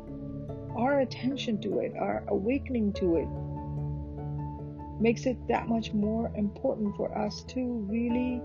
our 0.76 1.00
attention 1.00 1.60
to 1.62 1.80
it, 1.80 1.92
our 1.98 2.24
awakening 2.28 2.92
to 2.94 3.16
it, 3.16 3.28
makes 5.00 5.26
it 5.26 5.36
that 5.48 5.68
much 5.68 5.92
more 5.92 6.30
important 6.34 6.96
for 6.96 7.16
us 7.16 7.44
to 7.44 7.86
really 7.88 8.42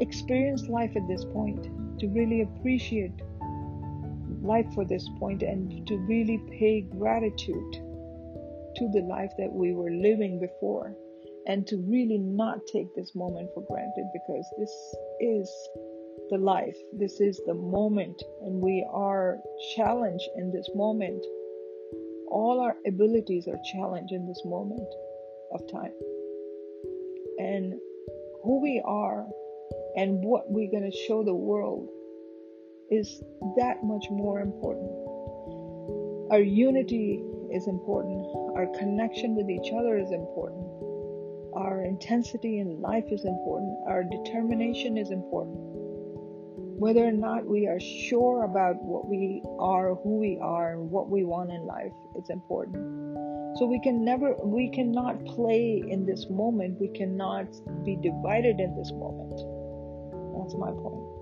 experience 0.00 0.68
life 0.68 0.92
at 0.96 1.06
this 1.08 1.24
point, 1.24 1.68
to 1.98 2.08
really 2.08 2.42
appreciate 2.42 3.12
life 4.42 4.66
for 4.74 4.84
this 4.84 5.08
point, 5.18 5.42
and 5.42 5.86
to 5.86 5.96
really 5.98 6.38
pay 6.58 6.80
gratitude 6.80 7.72
to 8.76 8.88
the 8.92 9.00
life 9.00 9.32
that 9.38 9.52
we 9.52 9.72
were 9.72 9.90
living 9.90 10.40
before, 10.40 10.94
and 11.46 11.66
to 11.66 11.76
really 11.88 12.18
not 12.18 12.60
take 12.72 12.94
this 12.94 13.14
moment 13.14 13.48
for 13.54 13.62
granted 13.62 14.04
because 14.12 14.46
this 14.58 14.70
is 15.20 15.50
the 16.30 16.38
life, 16.38 16.76
this 16.92 17.20
is 17.20 17.40
the 17.46 17.54
moment, 17.54 18.22
and 18.42 18.60
we 18.60 18.86
are 18.90 19.38
challenged 19.74 20.28
in 20.36 20.52
this 20.52 20.68
moment. 20.74 21.24
All 22.30 22.60
our 22.60 22.76
abilities 22.86 23.48
are 23.48 23.58
challenged 23.72 24.12
in 24.12 24.26
this 24.26 24.42
moment 24.44 24.88
of 25.52 25.60
time. 25.70 25.92
And 27.38 27.74
who 28.42 28.60
we 28.60 28.82
are 28.84 29.26
and 29.96 30.22
what 30.22 30.50
we're 30.50 30.70
going 30.70 30.90
to 30.90 31.04
show 31.06 31.24
the 31.24 31.34
world 31.34 31.88
is 32.90 33.22
that 33.56 33.82
much 33.82 34.06
more 34.10 34.40
important. 34.40 34.90
Our 36.30 36.40
unity 36.40 37.22
is 37.52 37.66
important. 37.66 38.26
Our 38.56 38.66
connection 38.78 39.34
with 39.34 39.48
each 39.48 39.72
other 39.72 39.96
is 39.96 40.10
important. 40.12 40.66
Our 41.54 41.84
intensity 41.84 42.58
in 42.60 42.80
life 42.80 43.06
is 43.10 43.24
important. 43.24 43.76
Our 43.86 44.04
determination 44.04 44.98
is 44.98 45.10
important. 45.10 45.77
Whether 46.78 47.04
or 47.04 47.12
not 47.12 47.44
we 47.44 47.66
are 47.66 47.80
sure 47.80 48.44
about 48.44 48.76
what 48.82 49.08
we 49.08 49.42
are, 49.58 49.96
who 49.96 50.18
we 50.18 50.38
are, 50.40 50.78
what 50.78 51.10
we 51.10 51.24
want 51.24 51.50
in 51.50 51.66
life, 51.66 51.92
it's 52.14 52.30
important. 52.30 53.18
So 53.58 53.66
we 53.66 53.80
can 53.80 54.04
never, 54.04 54.36
we 54.44 54.70
cannot 54.70 55.24
play 55.24 55.82
in 55.88 56.06
this 56.06 56.26
moment. 56.30 56.80
We 56.80 56.88
cannot 56.88 57.48
be 57.84 57.96
divided 57.96 58.60
in 58.60 58.76
this 58.76 58.92
moment. 58.92 59.34
That's 60.38 60.54
my 60.54 60.70
point. 60.70 61.18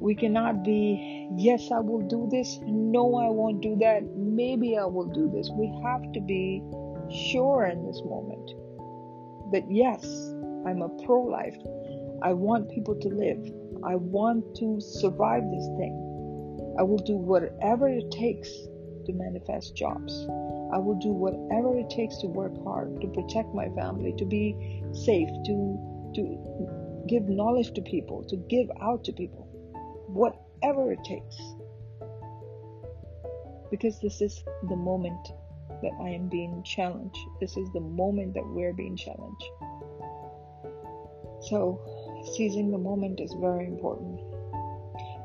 We 0.00 0.16
cannot 0.16 0.64
be, 0.64 1.30
yes, 1.36 1.70
I 1.70 1.78
will 1.78 2.06
do 2.08 2.26
this. 2.28 2.58
No, 2.66 3.14
I 3.14 3.30
won't 3.30 3.62
do 3.62 3.76
that. 3.80 4.02
Maybe 4.16 4.76
I 4.76 4.84
will 4.84 5.06
do 5.06 5.30
this. 5.30 5.48
We 5.54 5.70
have 5.84 6.12
to 6.12 6.20
be 6.20 6.60
sure 7.30 7.66
in 7.66 7.86
this 7.86 8.02
moment 8.04 8.50
that 9.52 9.70
yes, 9.70 10.04
I'm 10.66 10.82
a 10.82 10.88
pro 11.06 11.22
life. 11.22 11.56
I 12.24 12.32
want 12.32 12.70
people 12.70 12.94
to 12.94 13.08
live. 13.08 13.52
I 13.84 13.96
want 13.96 14.56
to 14.56 14.80
survive 14.80 15.42
this 15.50 15.66
thing. 15.76 15.92
I 16.78 16.82
will 16.82 17.02
do 17.04 17.18
whatever 17.18 17.86
it 17.86 18.10
takes 18.10 18.48
to 19.04 19.12
manifest 19.12 19.76
jobs. 19.76 20.26
I 20.72 20.78
will 20.78 20.98
do 20.98 21.12
whatever 21.12 21.76
it 21.76 21.90
takes 21.90 22.16
to 22.22 22.26
work 22.26 22.56
hard, 22.64 22.98
to 23.02 23.08
protect 23.08 23.54
my 23.54 23.68
family, 23.76 24.14
to 24.16 24.24
be 24.24 24.56
safe, 24.94 25.28
to 25.28 25.92
to 26.14 27.04
give 27.08 27.28
knowledge 27.28 27.74
to 27.74 27.82
people, 27.82 28.24
to 28.24 28.36
give 28.48 28.70
out 28.80 29.04
to 29.04 29.12
people. 29.12 29.46
Whatever 30.08 30.92
it 30.92 31.04
takes. 31.04 31.36
Because 33.70 34.00
this 34.00 34.22
is 34.22 34.42
the 34.70 34.76
moment 34.76 35.28
that 35.82 35.92
I 36.00 36.08
am 36.08 36.30
being 36.30 36.62
challenged. 36.64 37.18
This 37.38 37.54
is 37.58 37.68
the 37.74 37.80
moment 37.80 38.32
that 38.32 38.46
we're 38.46 38.72
being 38.72 38.96
challenged. 38.96 39.44
So, 41.40 41.78
seizing 42.32 42.70
the 42.70 42.78
moment 42.78 43.20
is 43.20 43.32
very 43.40 43.66
important. 43.66 44.20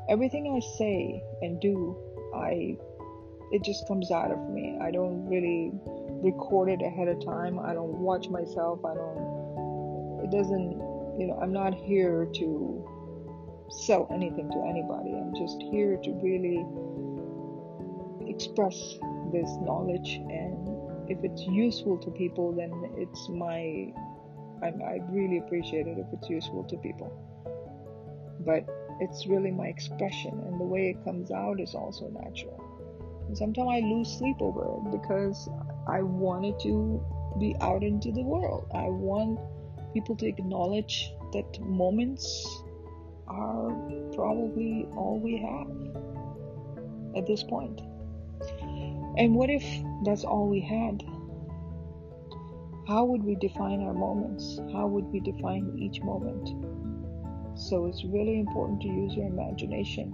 Everything 0.08 0.54
I 0.54 0.60
say 0.78 1.22
and 1.42 1.60
do, 1.60 1.96
I 2.34 2.76
it 3.50 3.64
just 3.64 3.86
comes 3.88 4.10
out 4.10 4.30
of 4.30 4.38
me. 4.50 4.78
I 4.80 4.90
don't 4.90 5.28
really 5.28 5.72
record 6.22 6.70
it 6.70 6.82
ahead 6.82 7.08
of 7.08 7.24
time. 7.24 7.58
I 7.58 7.74
don't 7.74 7.98
watch 7.98 8.28
myself. 8.28 8.84
I 8.84 8.94
don't, 8.94 10.20
it 10.24 10.30
doesn't, 10.30 10.72
you 11.18 11.26
know, 11.26 11.38
I'm 11.42 11.52
not 11.52 11.74
here 11.74 12.28
to 12.34 13.66
sell 13.70 14.06
anything 14.12 14.50
to 14.50 14.64
anybody. 14.68 15.10
I'm 15.10 15.34
just 15.34 15.60
here 15.72 15.96
to 15.96 16.10
really 16.22 16.64
express 18.30 18.76
this 19.32 19.50
knowledge. 19.62 20.20
And 20.30 21.10
if 21.10 21.18
it's 21.24 21.42
useful 21.42 21.98
to 21.98 22.10
people, 22.12 22.52
then 22.52 22.70
it's 22.96 23.28
my, 23.28 23.92
I, 24.62 24.68
I 24.68 25.00
really 25.10 25.38
appreciate 25.38 25.86
it 25.86 25.98
if 25.98 26.06
it's 26.12 26.28
useful 26.28 26.64
to 26.64 26.76
people. 26.76 27.10
But 28.40 28.68
it's 29.00 29.26
really 29.26 29.50
my 29.50 29.66
expression, 29.66 30.40
and 30.46 30.60
the 30.60 30.64
way 30.64 30.90
it 30.90 31.04
comes 31.04 31.30
out 31.30 31.60
is 31.60 31.74
also 31.74 32.08
natural. 32.08 32.62
And 33.26 33.36
sometimes 33.36 33.68
I 33.70 33.80
lose 33.80 34.10
sleep 34.10 34.36
over 34.40 34.64
it 34.64 34.90
because 34.90 35.48
I 35.88 36.02
wanted 36.02 36.58
to 36.60 37.04
be 37.38 37.54
out 37.60 37.82
into 37.82 38.12
the 38.12 38.22
world. 38.22 38.68
I 38.74 38.88
want 38.88 39.38
people 39.94 40.16
to 40.16 40.26
acknowledge 40.26 41.12
that 41.32 41.60
moments 41.60 42.46
are 43.28 43.70
probably 44.14 44.86
all 44.96 45.20
we 45.22 45.38
have 45.38 47.16
at 47.16 47.26
this 47.26 47.42
point. 47.42 47.80
And 49.16 49.34
what 49.34 49.50
if 49.50 49.64
that's 50.04 50.24
all 50.24 50.48
we 50.48 50.60
had? 50.60 51.02
How 52.90 53.04
would 53.04 53.22
we 53.22 53.36
define 53.36 53.82
our 53.82 53.94
moments? 53.94 54.58
How 54.72 54.88
would 54.88 55.04
we 55.12 55.20
define 55.20 55.78
each 55.78 56.02
moment? 56.02 56.48
So 57.56 57.86
it's 57.86 58.04
really 58.04 58.40
important 58.40 58.82
to 58.82 58.88
use 58.88 59.14
your 59.14 59.28
imagination 59.28 60.10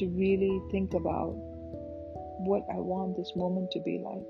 to 0.00 0.08
really 0.08 0.60
think 0.72 0.94
about 0.94 1.34
what 2.40 2.66
I 2.68 2.80
want 2.80 3.16
this 3.16 3.30
moment 3.36 3.70
to 3.70 3.80
be 3.82 4.02
like, 4.04 4.26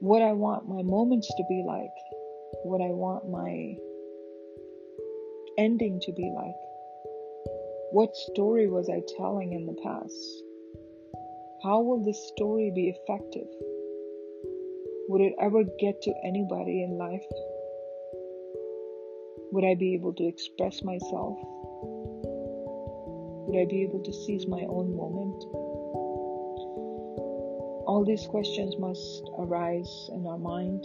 what 0.00 0.22
I 0.22 0.32
want 0.32 0.66
my 0.66 0.80
moments 0.80 1.28
to 1.36 1.44
be 1.46 1.62
like, 1.66 1.92
what 2.62 2.80
I 2.80 2.88
want 2.88 3.28
my 3.28 3.76
ending 5.62 6.00
to 6.04 6.12
be 6.14 6.32
like. 6.34 6.56
What 7.92 8.16
story 8.16 8.66
was 8.66 8.88
I 8.88 9.02
telling 9.18 9.52
in 9.52 9.66
the 9.66 9.76
past? 9.82 10.42
How 11.62 11.82
will 11.82 12.02
this 12.02 12.32
story 12.34 12.72
be 12.74 12.88
effective? 12.88 13.73
Would 15.06 15.20
it 15.20 15.34
ever 15.38 15.64
get 15.78 16.00
to 16.02 16.14
anybody 16.24 16.82
in 16.82 16.96
life? 16.96 17.26
Would 19.52 19.64
I 19.64 19.74
be 19.74 19.92
able 19.92 20.14
to 20.14 20.26
express 20.26 20.82
myself? 20.82 21.36
Would 23.46 23.60
I 23.60 23.66
be 23.68 23.82
able 23.82 24.02
to 24.02 24.12
seize 24.12 24.46
my 24.46 24.62
own 24.62 24.96
moment? 24.96 25.44
All 27.86 28.02
these 28.06 28.26
questions 28.26 28.78
must 28.78 29.28
arise 29.38 30.08
in 30.14 30.26
our 30.26 30.38
mind. 30.38 30.82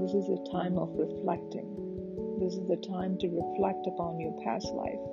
This 0.00 0.14
is 0.14 0.30
a 0.30 0.50
time 0.50 0.78
of 0.78 0.88
reflecting. 0.96 1.68
This 2.40 2.54
is 2.54 2.66
the 2.66 2.80
time 2.88 3.18
to 3.18 3.28
reflect 3.28 3.86
upon 3.86 4.18
your 4.20 4.32
past 4.42 4.72
life. 4.72 5.04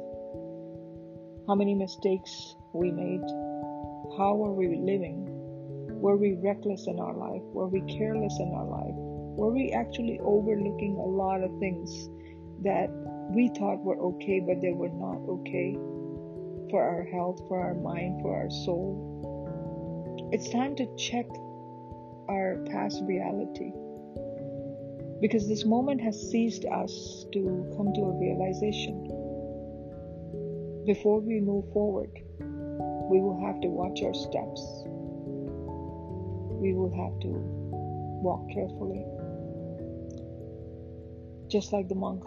How 1.48 1.56
many 1.56 1.76
mistakes 1.76 2.56
we 2.74 2.92
made? 2.92 3.28
How 4.18 4.40
are 4.42 4.54
we 4.54 4.70
living? 4.80 5.21
Were 6.02 6.18
we 6.18 6.34
reckless 6.34 6.88
in 6.88 7.00
our 7.00 7.14
life? 7.14 7.44
Were 7.54 7.68
we 7.68 7.82
careless 7.82 8.40
in 8.40 8.52
our 8.56 8.66
life? 8.66 8.96
Were 9.38 9.54
we 9.54 9.72
actually 9.72 10.20
overlooking 10.24 10.98
a 10.98 11.06
lot 11.06 11.44
of 11.44 11.52
things 11.60 12.10
that 12.64 12.90
we 13.30 13.50
thought 13.50 13.84
were 13.84 14.00
okay, 14.00 14.40
but 14.40 14.62
they 14.62 14.74
were 14.74 14.90
not 14.90 15.22
okay 15.30 15.78
for 16.72 16.82
our 16.82 17.04
health, 17.04 17.40
for 17.48 17.62
our 17.62 17.76
mind, 17.76 18.20
for 18.24 18.36
our 18.36 18.50
soul? 18.50 20.30
It's 20.34 20.50
time 20.50 20.76
to 20.78 20.88
check 20.98 21.28
our 22.28 22.66
past 22.72 23.04
reality 23.04 23.72
because 25.22 25.48
this 25.48 25.66
moment 25.66 26.02
has 26.02 26.20
seized 26.32 26.66
us 26.66 27.28
to 27.32 27.72
come 27.78 27.94
to 27.94 28.02
a 28.02 28.18
realization. 28.18 29.06
before 30.88 31.20
we 31.20 31.40
move 31.40 31.72
forward, 31.74 32.10
we 32.40 33.22
will 33.22 33.40
have 33.46 33.62
to 33.62 33.68
watch 33.68 34.02
our 34.02 34.16
steps. 34.16 34.62
We 36.62 36.74
will 36.74 36.93
have 36.93 37.19
to 37.21 37.28
walk 38.21 38.47
carefully. 38.54 39.04
Just 41.50 41.74
like 41.74 41.89
the 41.89 41.95
monk, 41.95 42.24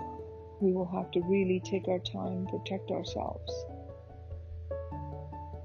we 0.61 0.73
will 0.73 0.91
have 0.93 1.13
to 1.13 1.21
really 1.21 1.61
take 1.61 1.87
our 1.87 2.01
time, 2.01 2.49
protect 2.49 2.91
ourselves 2.91 3.53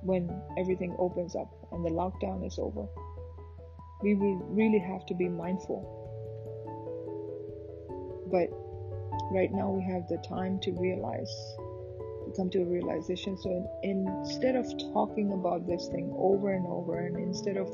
when 0.03 0.29
everything 0.55 0.95
opens 0.99 1.35
up 1.35 1.49
and 1.71 1.83
the 1.83 1.89
lockdown 1.89 2.45
is 2.45 2.59
over. 2.59 2.85
We 4.03 4.13
will 4.13 4.37
really 4.53 4.79
have 4.79 5.03
to 5.07 5.15
be 5.15 5.27
mindful. 5.27 5.81
But 8.31 8.49
right 9.33 9.51
now 9.51 9.71
we 9.71 9.83
have 9.91 10.07
the 10.07 10.17
time 10.27 10.59
to 10.61 10.71
realize 10.73 11.33
to 12.25 12.33
come 12.37 12.49
to 12.51 12.61
a 12.61 12.65
realization 12.65 13.37
so 13.37 13.49
instead 13.81 14.55
of 14.55 14.65
talking 14.93 15.33
about 15.33 15.65
this 15.65 15.87
thing 15.87 16.13
over 16.17 16.53
and 16.53 16.65
over 16.67 16.99
and 16.99 17.17
instead 17.17 17.57
of 17.57 17.67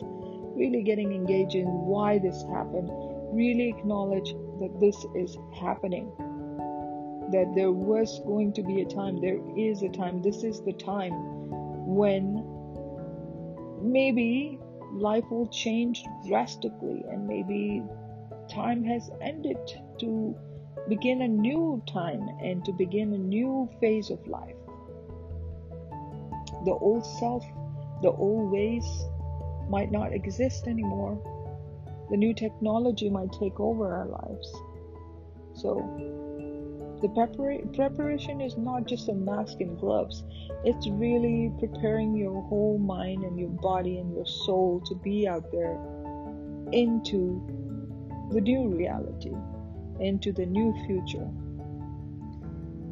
really 0.55 0.83
getting 0.83 1.13
engaged 1.13 1.55
in 1.55 1.65
why 1.65 2.17
this 2.17 2.43
happened 2.43 2.89
really 3.33 3.69
acknowledge 3.69 4.33
that 4.59 4.77
this 4.79 4.95
is 5.15 5.37
happening 5.59 6.11
that 7.31 7.51
there 7.55 7.71
was 7.71 8.21
going 8.25 8.53
to 8.53 8.63
be 8.63 8.81
a 8.81 8.85
time 8.85 9.19
there 9.19 9.39
is 9.57 9.81
a 9.81 9.89
time 9.89 10.21
this 10.21 10.43
is 10.43 10.61
the 10.61 10.73
time 10.73 11.13
when 11.85 12.43
maybe 13.81 14.59
life 14.93 15.25
will 15.29 15.47
change 15.47 16.03
drastically 16.27 17.03
and 17.09 17.27
maybe 17.27 17.83
time 18.49 18.83
has 18.83 19.09
ended 19.21 19.57
to 19.99 20.35
begin 20.87 21.21
a 21.21 21.27
new 21.27 21.81
time 21.87 22.27
and 22.41 22.63
to 22.65 22.71
begin 22.71 23.13
a 23.13 23.17
new 23.17 23.69
phase 23.79 24.09
of 24.09 24.25
life. 24.27 24.55
The 26.63 26.71
old 26.71 27.05
self, 27.05 27.43
the 28.01 28.11
old 28.11 28.51
ways 28.51 28.85
might 29.69 29.91
not 29.91 30.13
exist 30.13 30.67
anymore. 30.67 31.19
The 32.09 32.17
new 32.17 32.33
technology 32.33 33.09
might 33.09 33.31
take 33.33 33.59
over 33.59 33.93
our 33.93 34.05
lives. 34.05 34.53
So, 35.53 35.81
the 37.01 37.07
prepara- 37.09 37.73
preparation 37.75 38.41
is 38.41 38.57
not 38.57 38.85
just 38.85 39.09
a 39.09 39.13
mask 39.13 39.59
and 39.61 39.79
gloves, 39.79 40.23
it's 40.63 40.87
really 40.89 41.51
preparing 41.59 42.15
your 42.15 42.41
whole 42.43 42.77
mind 42.77 43.23
and 43.23 43.39
your 43.39 43.49
body 43.49 43.97
and 43.99 44.13
your 44.13 44.25
soul 44.25 44.81
to 44.85 44.95
be 44.95 45.27
out 45.27 45.51
there 45.51 45.77
into 46.71 47.41
the 48.31 48.41
new 48.41 48.67
reality 48.67 49.33
into 49.99 50.31
the 50.31 50.45
new 50.45 50.73
future. 50.85 51.27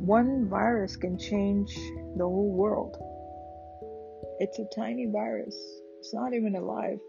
One 0.06 0.48
virus 0.48 0.96
can 0.96 1.18
change 1.18 1.74
the 2.16 2.24
whole 2.24 2.52
world. 2.52 2.98
It's 4.40 4.60
a 4.60 4.66
tiny 4.76 5.08
virus, 5.08 5.56
it's 6.04 6.14
not 6.14 6.34
even 6.34 6.54
alive. 6.58 7.00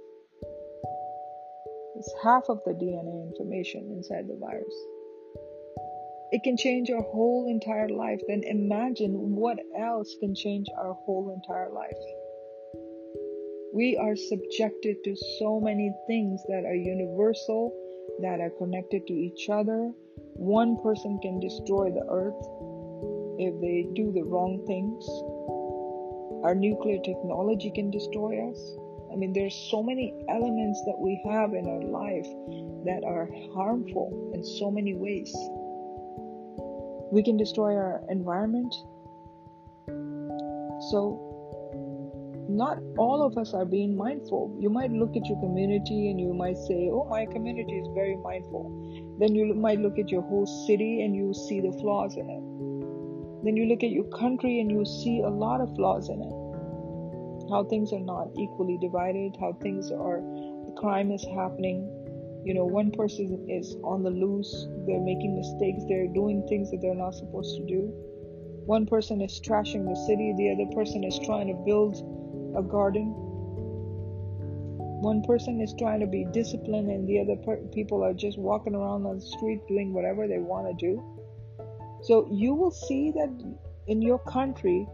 It's 1.96 2.14
half 2.22 2.44
of 2.48 2.61
the 2.64 2.74
DNA 2.74 3.26
information 3.26 3.90
inside 3.90 4.28
the 4.28 4.38
virus. 4.38 4.74
It 6.30 6.44
can 6.44 6.57
change 6.57 6.90
our 6.90 7.02
whole 7.02 7.48
entire 7.50 7.88
life. 7.88 8.20
Then 8.28 8.44
imagine 8.44 9.35
what 9.35 9.59
else 9.76 10.14
can 10.20 10.33
change 10.33 10.68
our 10.78 10.94
whole 10.94 11.35
entire 11.35 11.72
life. 11.72 12.04
We 13.74 13.96
are 13.96 14.14
subjected 14.14 15.02
to 15.02 15.16
so 15.40 15.59
many 15.59 15.92
things 16.07 16.40
that 16.46 16.62
are 16.64 16.76
universal 16.76 17.74
that 18.22 18.38
are 18.38 18.54
connected 18.62 19.09
to 19.09 19.12
each 19.12 19.48
other. 19.50 19.90
One 20.38 20.80
person 20.85 21.18
can 21.20 21.40
destroy 21.40 21.90
the 21.90 22.07
earth 22.09 22.46
if 23.42 23.61
they 23.61 23.90
do 23.96 24.12
the 24.12 24.22
wrong 24.22 24.62
things. 24.68 25.04
Our 26.44 26.54
nuclear 26.54 26.98
technology 27.02 27.72
can 27.74 27.90
destroy 27.90 28.50
us. 28.50 28.84
I 29.14 29.16
mean, 29.16 29.33
there's 29.33 29.55
so 29.70 29.81
many 29.81 30.12
elements 30.29 30.83
that 30.87 30.98
we 30.98 31.22
have 31.31 31.55
in 31.55 31.68
our 31.68 31.83
life 31.87 32.27
that 32.85 33.07
are 33.07 33.31
harmful 33.55 34.33
in 34.35 34.42
so 34.42 34.72
many 34.72 34.94
ways. 34.94 35.33
We 37.12 37.22
can 37.22 37.37
destroy 37.37 37.77
our 37.77 38.03
environment. 38.09 38.74
So, 40.90 41.31
not 42.48 42.79
all 42.98 43.24
of 43.24 43.38
us 43.38 43.55
are 43.55 43.64
being 43.64 43.96
mindful. 43.96 44.57
You 44.59 44.68
might 44.68 44.90
look 44.90 45.16
at 45.16 45.24
your 45.27 45.38
community 45.38 46.11
and 46.11 46.20
you 46.20 46.35
might 46.35 46.57
say, 46.57 46.90
Oh, 46.90 47.07
my 47.09 47.24
community 47.27 47.79
is 47.79 47.87
very 47.94 48.16
mindful. 48.16 48.66
Then 49.20 49.37
you 49.37 49.55
might 49.55 49.79
look 49.79 49.96
at 49.96 50.11
your 50.11 50.22
whole 50.22 50.46
city 50.66 51.03
and 51.05 51.14
you 51.14 51.33
see 51.33 51.61
the 51.61 51.70
flaws 51.81 52.16
in 52.16 52.29
it. 52.29 53.44
Then 53.44 53.57
you 53.57 53.66
look 53.66 53.85
at 53.85 53.90
your 53.90 54.11
country 54.18 54.59
and 54.59 54.72
you 54.72 54.85
see 54.85 55.20
a 55.20 55.31
lot 55.31 55.61
of 55.61 55.72
flaws 55.77 56.09
in 56.09 56.20
it. 56.20 56.43
How 57.50 57.64
things 57.64 57.92
are 57.92 58.00
not 58.00 58.28
equally 58.38 58.78
divided, 58.78 59.37
how 59.38 59.52
things 59.61 59.90
are, 59.90 60.20
crime 60.76 61.11
is 61.11 61.24
happening. 61.35 61.90
You 62.44 62.54
know, 62.54 62.64
one 62.64 62.90
person 62.90 63.46
is 63.48 63.76
on 63.85 64.02
the 64.02 64.11
loose, 64.11 64.68
they're 64.87 65.00
making 65.00 65.37
mistakes, 65.37 65.85
they're 65.88 66.09
doing 66.09 66.46
things 66.48 66.70
that 66.70 66.78
they're 66.83 66.94
not 66.94 67.14
supposed 67.14 67.57
to 67.57 67.66
do. 67.66 67.92
One 68.66 68.87
person 68.87 69.20
is 69.20 69.40
trashing 69.40 69.85
the 69.85 69.96
city, 70.07 70.35
the 70.37 70.52
other 70.52 70.70
person 70.74 71.04
is 71.04 71.18
trying 71.24 71.48
to 71.48 71.54
build 71.64 71.96
a 72.57 72.62
garden. 72.62 73.12
One 75.00 75.22
person 75.22 75.61
is 75.61 75.74
trying 75.78 76.00
to 76.00 76.07
be 76.07 76.26
disciplined, 76.33 76.88
and 76.90 77.07
the 77.07 77.20
other 77.20 77.37
per- 77.37 77.64
people 77.74 78.02
are 78.02 78.14
just 78.14 78.38
walking 78.38 78.74
around 78.74 79.07
on 79.07 79.16
the 79.16 79.24
street 79.24 79.61
doing 79.68 79.92
whatever 79.92 80.26
they 80.26 80.38
want 80.38 80.66
to 80.66 80.74
do. 80.74 81.02
So 82.02 82.26
you 82.30 82.54
will 82.54 82.70
see 82.70 83.11
that 83.12 83.30
in 83.87 84.00
your 84.00 84.18
country, 84.18 84.88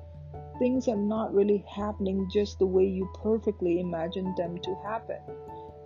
things 0.60 0.86
are 0.86 0.96
not 0.96 1.34
really 1.34 1.64
happening 1.74 2.28
just 2.32 2.60
the 2.60 2.66
way 2.66 2.84
you 2.84 3.10
perfectly 3.20 3.80
imagined 3.80 4.36
them 4.36 4.58
to 4.58 4.76
happen. 4.84 5.18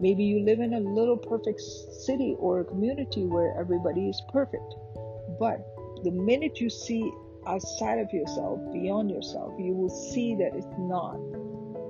Maybe 0.01 0.25
you 0.25 0.41
live 0.41 0.61
in 0.61 0.75
a 0.75 0.81
little 0.81 1.17
perfect 1.17 1.61
city 1.61 2.35
or 2.39 2.61
a 2.61 2.65
community 2.65 3.25
where 3.25 3.57
everybody 3.59 4.09
is 4.09 4.21
perfect. 4.31 4.75
But 5.39 5.65
the 6.03 6.11
minute 6.11 6.61
you 6.61 6.69
see 6.69 7.11
outside 7.47 8.01
of 8.01 8.13
yourself, 8.13 8.61
beyond 8.73 9.11
yourself, 9.11 9.55
you 9.59 9.73
will 9.73 10.13
see 10.13 10.35
that 10.35 10.55
it's 10.55 10.67
not 10.79 11.17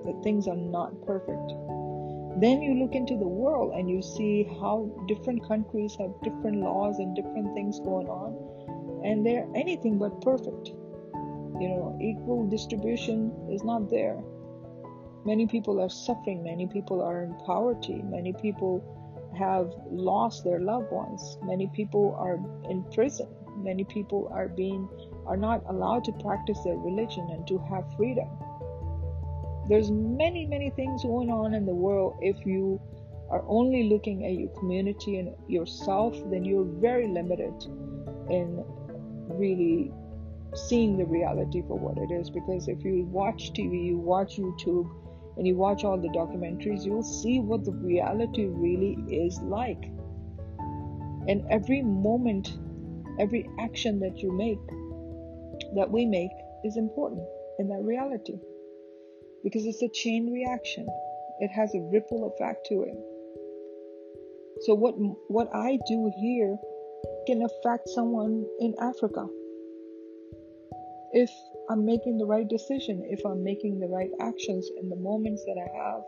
that 0.04 0.20
things 0.22 0.46
are 0.46 0.54
not 0.56 1.00
perfect. 1.06 1.52
Then 2.40 2.60
you 2.60 2.74
look 2.74 2.94
into 2.94 3.16
the 3.16 3.26
world 3.26 3.72
and 3.74 3.88
you 3.88 4.02
see 4.02 4.44
how 4.60 4.90
different 5.08 5.46
countries 5.48 5.96
have 5.98 6.10
different 6.22 6.58
laws 6.58 6.98
and 6.98 7.16
different 7.16 7.54
things 7.54 7.80
going 7.80 8.08
on, 8.08 9.02
and 9.04 9.24
they're 9.24 9.48
anything 9.54 9.98
but 9.98 10.20
perfect. 10.20 10.72
You 11.60 11.68
know, 11.68 11.98
equal 12.00 12.48
distribution 12.48 13.32
is 13.50 13.62
not 13.62 13.90
there. 13.90 14.20
Many 15.24 15.46
people 15.46 15.80
are 15.80 15.88
suffering, 15.88 16.42
many 16.42 16.66
people 16.66 17.00
are 17.00 17.22
in 17.22 17.34
poverty, 17.46 18.02
many 18.02 18.32
people 18.32 18.82
have 19.38 19.72
lost 19.90 20.44
their 20.44 20.60
loved 20.60 20.90
ones, 20.90 21.38
many 21.42 21.68
people 21.74 22.14
are 22.18 22.38
in 22.70 22.84
prison, 22.92 23.28
many 23.56 23.84
people 23.84 24.28
are 24.32 24.48
being 24.48 24.88
are 25.26 25.36
not 25.36 25.62
allowed 25.68 26.04
to 26.04 26.12
practice 26.12 26.58
their 26.64 26.76
religion 26.76 27.26
and 27.30 27.46
to 27.46 27.58
have 27.70 27.84
freedom. 27.96 28.28
There's 29.68 29.90
many 29.90 30.46
many 30.46 30.70
things 30.70 31.04
going 31.04 31.30
on 31.30 31.54
in 31.54 31.64
the 31.64 31.74
world. 31.74 32.18
If 32.20 32.44
you 32.44 32.80
are 33.30 33.44
only 33.48 33.84
looking 33.84 34.26
at 34.26 34.32
your 34.32 34.50
community 34.58 35.18
and 35.18 35.34
yourself 35.48 36.14
then 36.30 36.44
you're 36.44 36.64
very 36.64 37.08
limited 37.08 37.54
in 38.28 38.62
really 39.28 39.90
seeing 40.56 40.96
the 40.96 41.04
reality 41.04 41.62
for 41.66 41.78
what 41.78 41.98
it 41.98 42.12
is 42.12 42.30
because 42.30 42.68
if 42.68 42.84
you 42.84 43.04
watch 43.10 43.52
tv 43.52 43.86
you 43.86 43.96
watch 43.96 44.36
youtube 44.36 44.88
and 45.36 45.46
you 45.46 45.56
watch 45.56 45.84
all 45.84 46.00
the 46.00 46.08
documentaries 46.08 46.84
you'll 46.84 47.02
see 47.02 47.40
what 47.40 47.64
the 47.64 47.72
reality 47.72 48.46
really 48.46 48.96
is 49.12 49.38
like 49.42 49.84
and 51.28 51.44
every 51.50 51.82
moment 51.82 52.58
every 53.18 53.48
action 53.58 53.98
that 54.00 54.18
you 54.18 54.32
make 54.32 54.58
that 55.74 55.90
we 55.90 56.06
make 56.06 56.30
is 56.64 56.76
important 56.76 57.26
in 57.58 57.68
that 57.68 57.82
reality 57.82 58.38
because 59.44 59.66
it's 59.66 59.82
a 59.82 59.88
chain 59.88 60.32
reaction. 60.32 60.88
It 61.38 61.48
has 61.48 61.74
a 61.74 61.80
ripple 61.92 62.32
effect 62.34 62.66
to 62.68 62.82
it. 62.82 62.96
So 64.62 64.74
what 64.74 64.94
what 65.28 65.48
I 65.54 65.78
do 65.86 66.10
here 66.18 66.56
can 67.26 67.42
affect 67.42 67.88
someone 67.90 68.46
in 68.60 68.74
Africa. 68.80 69.26
If 71.14 71.30
I'm 71.70 71.86
making 71.86 72.18
the 72.18 72.26
right 72.26 72.46
decision, 72.46 73.06
if 73.08 73.24
I'm 73.24 73.42
making 73.42 73.80
the 73.80 73.86
right 73.86 74.10
actions 74.20 74.68
in 74.80 74.90
the 74.90 74.96
moments 74.96 75.44
that 75.46 75.56
I 75.56 75.68
have, 75.82 76.02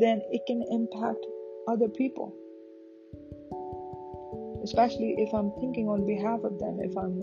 then 0.00 0.22
it 0.30 0.42
can 0.46 0.64
impact 0.70 1.20
other 1.68 1.88
people. 1.88 2.32
Especially 4.64 5.16
if 5.18 5.34
I'm 5.34 5.52
thinking 5.60 5.88
on 5.88 6.06
behalf 6.06 6.40
of 6.44 6.58
them, 6.58 6.78
if 6.80 6.96
I'm 6.96 7.20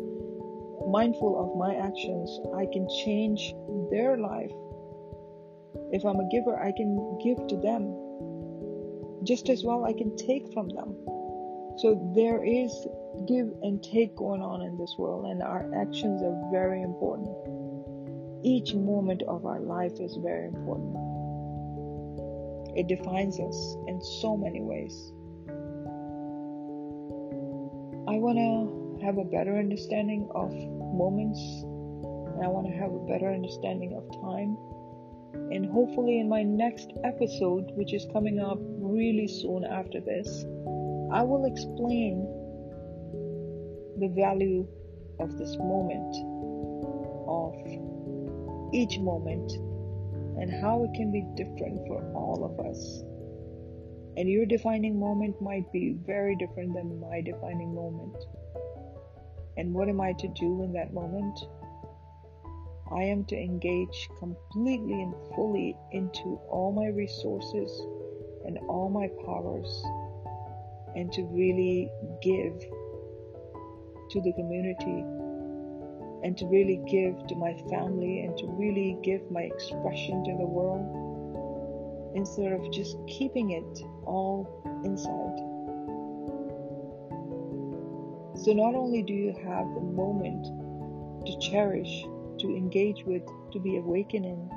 mindful 0.92 1.34
of 1.42 1.58
my 1.58 1.74
actions, 1.76 2.30
I 2.56 2.68
can 2.72 2.88
change 3.04 3.56
their 3.90 4.18
life 4.18 4.52
if 5.94 6.04
I'm 6.06 6.20
a 6.20 6.28
giver, 6.30 6.60
I 6.60 6.72
can 6.72 7.20
give 7.24 7.46
to 7.48 7.58
them 7.58 7.94
just 9.24 9.48
as 9.50 9.64
well 9.64 9.86
I 9.86 9.94
can 9.94 10.16
take 10.18 10.52
from 10.52 10.70
them. 10.70 10.96
So 11.78 12.12
there 12.16 12.44
is 12.44 12.72
give 13.28 13.48
and 13.62 13.82
take 13.84 14.16
going 14.16 14.42
on 14.42 14.62
in 14.62 14.78
this 14.78 14.96
world, 14.98 15.26
and 15.26 15.42
our 15.42 15.70
actions 15.76 16.22
are 16.22 16.50
very 16.52 16.82
important. 16.82 17.36
each 18.44 18.74
moment 18.76 19.24
of 19.24 19.46
our 19.46 19.60
life 19.60 19.94
is 20.00 20.18
very 20.22 20.48
important. 20.48 20.96
It 22.76 22.88
defines 22.88 23.40
us 23.40 23.78
in 23.88 24.02
so 24.22 24.36
many 24.36 24.62
ways. 24.62 24.94
I 28.08 28.20
want 28.20 28.38
to 28.38 29.06
have 29.06 29.18
a 29.18 29.24
better 29.24 29.58
understanding 29.58 30.30
of 30.36 30.52
moments, 30.52 31.40
and 32.36 32.44
I 32.44 32.48
want 32.48 32.68
to 32.68 32.74
have 32.74 32.92
a 32.92 33.06
better 33.08 33.32
understanding 33.32 33.96
of 33.96 34.04
time. 34.22 34.58
And 35.52 35.66
hopefully, 35.66 36.20
in 36.20 36.30
my 36.30 36.44
next 36.44 36.92
episode, 37.04 37.72
which 37.76 37.94
is 37.94 38.06
coming 38.12 38.40
up 38.40 38.60
really 38.80 39.28
soon 39.28 39.64
after 39.64 40.00
this, 40.00 40.46
I 41.14 41.22
will 41.22 41.46
explain 41.46 42.26
the 44.00 44.08
value 44.16 44.68
of 45.20 45.38
this 45.38 45.56
moment, 45.58 46.16
of 47.28 47.54
each 48.74 48.98
moment, 48.98 49.52
and 50.42 50.50
how 50.50 50.84
it 50.84 50.96
can 50.96 51.12
be 51.12 51.22
different 51.36 51.86
for 51.86 52.02
all 52.16 52.44
of 52.44 52.66
us. 52.66 53.04
And 54.18 54.28
your 54.28 54.48
defining 54.48 55.00
moment 55.00 55.40
might 55.40 55.72
be 55.72 55.96
very 56.04 56.36
different 56.36 56.74
than 56.74 57.00
my 57.00 57.22
defining 57.22 57.76
moment. 57.76 58.18
And 59.56 59.72
what 59.72 59.90
am 59.90 60.02
I 60.02 60.14
to 60.14 60.28
do 60.30 60.64
in 60.64 60.74
that 60.74 60.96
moment? 60.96 61.40
I 62.92 63.04
am 63.04 63.24
to 63.26 63.36
engage 63.36 64.10
completely 64.18 65.04
and 65.04 65.14
fully 65.36 65.78
into 65.92 66.40
all 66.50 66.72
my 66.72 66.88
resources 66.88 67.70
and 68.48 68.58
all 68.68 68.90
my 68.90 69.10
powers 69.28 69.86
and 70.96 71.12
to 71.14 71.24
really 71.26 71.90
give 72.22 72.60
to 74.12 74.22
the 74.22 74.34
community 74.34 75.04
and 76.24 76.38
to 76.38 76.46
really 76.48 76.82
give 76.88 77.26
to 77.28 77.36
my 77.36 77.54
family 77.70 78.22
and 78.22 78.38
to 78.38 78.48
really 78.48 78.98
give 79.04 79.30
my 79.30 79.42
expression 79.42 80.24
to 80.24 80.32
the 80.38 80.46
world 80.46 82.14
instead 82.16 82.54
of 82.54 82.72
just 82.72 82.98
keeping 83.08 83.52
it 83.52 83.84
all 84.06 84.48
inside. 84.86 85.54
So, 88.44 88.52
not 88.52 88.76
only 88.76 89.04
do 89.04 89.14
you 89.14 89.34
have 89.46 89.74
the 89.74 89.82
moment 89.82 90.46
to 91.26 91.40
cherish, 91.40 92.04
to 92.40 92.56
engage 92.56 93.04
with, 93.06 93.24
to 93.52 93.60
be 93.60 93.78
awakening, 93.78 94.50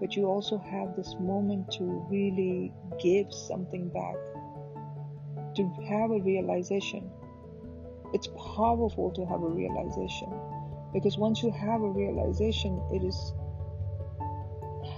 but 0.00 0.14
you 0.16 0.26
also 0.26 0.58
have 0.58 0.94
this 0.96 1.14
moment 1.18 1.70
to 1.72 1.84
really 2.10 2.72
give 3.00 3.32
something 3.32 3.88
back, 3.88 4.16
to 5.56 5.70
have 5.88 6.10
a 6.10 6.20
realization. 6.20 7.10
It's 8.12 8.28
powerful 8.56 9.10
to 9.12 9.24
have 9.26 9.42
a 9.42 9.48
realization 9.48 10.32
because 10.92 11.18
once 11.18 11.42
you 11.42 11.50
have 11.50 11.82
a 11.82 11.88
realization, 11.88 12.80
it 12.92 13.02
is 13.02 13.32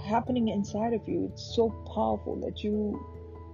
happening 0.07 0.49
inside 0.49 0.93
of 0.93 1.07
you. 1.07 1.29
It's 1.31 1.55
so 1.55 1.69
powerful 1.93 2.39
that 2.41 2.63
you 2.63 3.03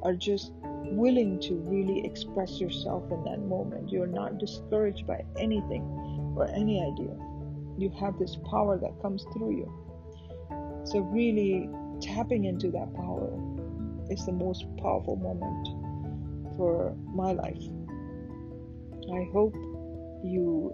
are 0.04 0.14
just 0.14 0.52
willing 0.64 1.40
to 1.40 1.56
really 1.56 2.06
express 2.06 2.60
yourself 2.60 3.10
in 3.12 3.24
that 3.24 3.40
moment. 3.40 3.90
You're 3.90 4.08
not 4.08 4.38
discouraged 4.38 5.08
by 5.08 5.24
anything 5.38 5.84
or 6.36 6.48
any 6.50 6.82
idea. 6.82 7.16
You 7.78 7.90
have 8.00 8.20
this 8.20 8.36
power 8.52 8.78
that 8.78 9.02
comes 9.02 9.26
through 9.34 9.52
you. 9.52 9.74
So, 10.86 11.00
really 11.00 11.70
tapping 12.02 12.44
into 12.46 12.70
that 12.72 12.94
power 12.94 13.32
is 14.10 14.26
the 14.26 14.34
most 14.34 14.66
powerful 14.78 15.16
moment 15.16 15.70
for 16.58 16.96
my 17.14 17.32
life. 17.32 17.64
I 19.12 19.28
hope 19.34 19.54
you 20.24 20.74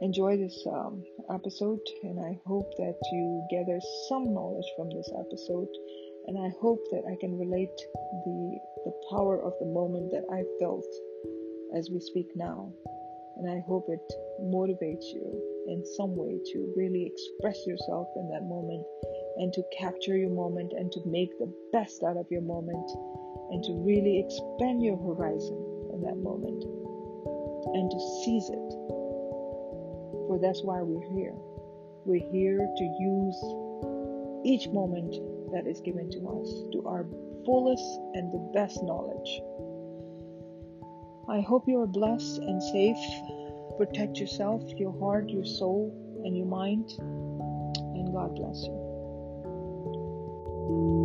enjoy 0.00 0.36
this 0.36 0.66
um, 0.66 1.02
episode 1.32 1.80
and 2.02 2.20
I 2.20 2.38
hope 2.44 2.70
that 2.76 2.98
you 3.12 3.46
gather 3.50 3.78
some 4.08 4.34
knowledge 4.34 4.66
from 4.76 4.90
this 4.90 5.10
episode 5.18 5.68
and 6.26 6.38
I 6.38 6.50
hope 6.60 6.82
that 6.90 7.04
I 7.06 7.16
can 7.20 7.38
relate 7.38 7.78
the 8.26 8.58
the 8.84 8.92
power 9.10 9.40
of 9.40 9.54
the 9.60 9.66
moment 9.66 10.10
that 10.10 10.26
I 10.28 10.44
felt 10.60 10.84
as 11.78 11.88
we 11.90 12.00
speak 12.00 12.28
now 12.36 12.72
and 13.36 13.50
I 13.50 13.64
hope 13.66 13.86
it 13.88 14.06
motivates 14.42 15.08
you 15.14 15.24
in 15.68 15.82
some 15.96 16.14
way 16.16 16.38
to 16.52 16.74
really 16.76 17.06
express 17.06 17.66
yourself 17.66 18.08
in 18.16 18.28
that 18.30 18.44
moment 18.44 18.84
and 19.36 19.52
to 19.52 19.62
capture 19.76 20.16
your 20.16 20.30
moment 20.30 20.72
and 20.72 20.90
to 20.92 21.00
make 21.06 21.36
the 21.38 21.52
best 21.72 22.02
out 22.02 22.16
of 22.16 22.26
your 22.30 22.42
moment 22.42 22.90
and 23.50 23.62
to 23.64 23.72
really 23.84 24.20
expand 24.20 24.82
your 24.82 24.96
horizon 24.96 25.90
in 25.92 26.00
that 26.02 26.16
moment 26.16 26.62
and 27.74 27.90
to 27.90 27.98
seize 28.24 28.48
it 28.50 28.94
for 30.26 30.38
that's 30.40 30.62
why 30.62 30.80
we're 30.82 31.06
here. 31.14 31.34
We're 32.04 32.30
here 32.30 32.58
to 32.58 32.84
use 32.98 33.38
each 34.44 34.68
moment 34.72 35.14
that 35.52 35.66
is 35.66 35.80
given 35.80 36.10
to 36.10 36.18
us 36.28 36.48
to 36.72 36.84
our 36.86 37.06
fullest 37.44 38.00
and 38.14 38.32
the 38.32 38.50
best 38.52 38.82
knowledge. 38.82 39.40
I 41.28 41.40
hope 41.40 41.68
you 41.68 41.80
are 41.80 41.86
blessed 41.86 42.38
and 42.38 42.62
safe. 42.62 42.98
Protect 43.78 44.18
yourself, 44.18 44.62
your 44.76 44.98
heart, 44.98 45.28
your 45.28 45.44
soul, 45.44 45.92
and 46.24 46.36
your 46.36 46.46
mind. 46.46 46.90
And 46.98 48.12
God 48.12 48.34
bless 48.34 48.64
you. 50.68 51.03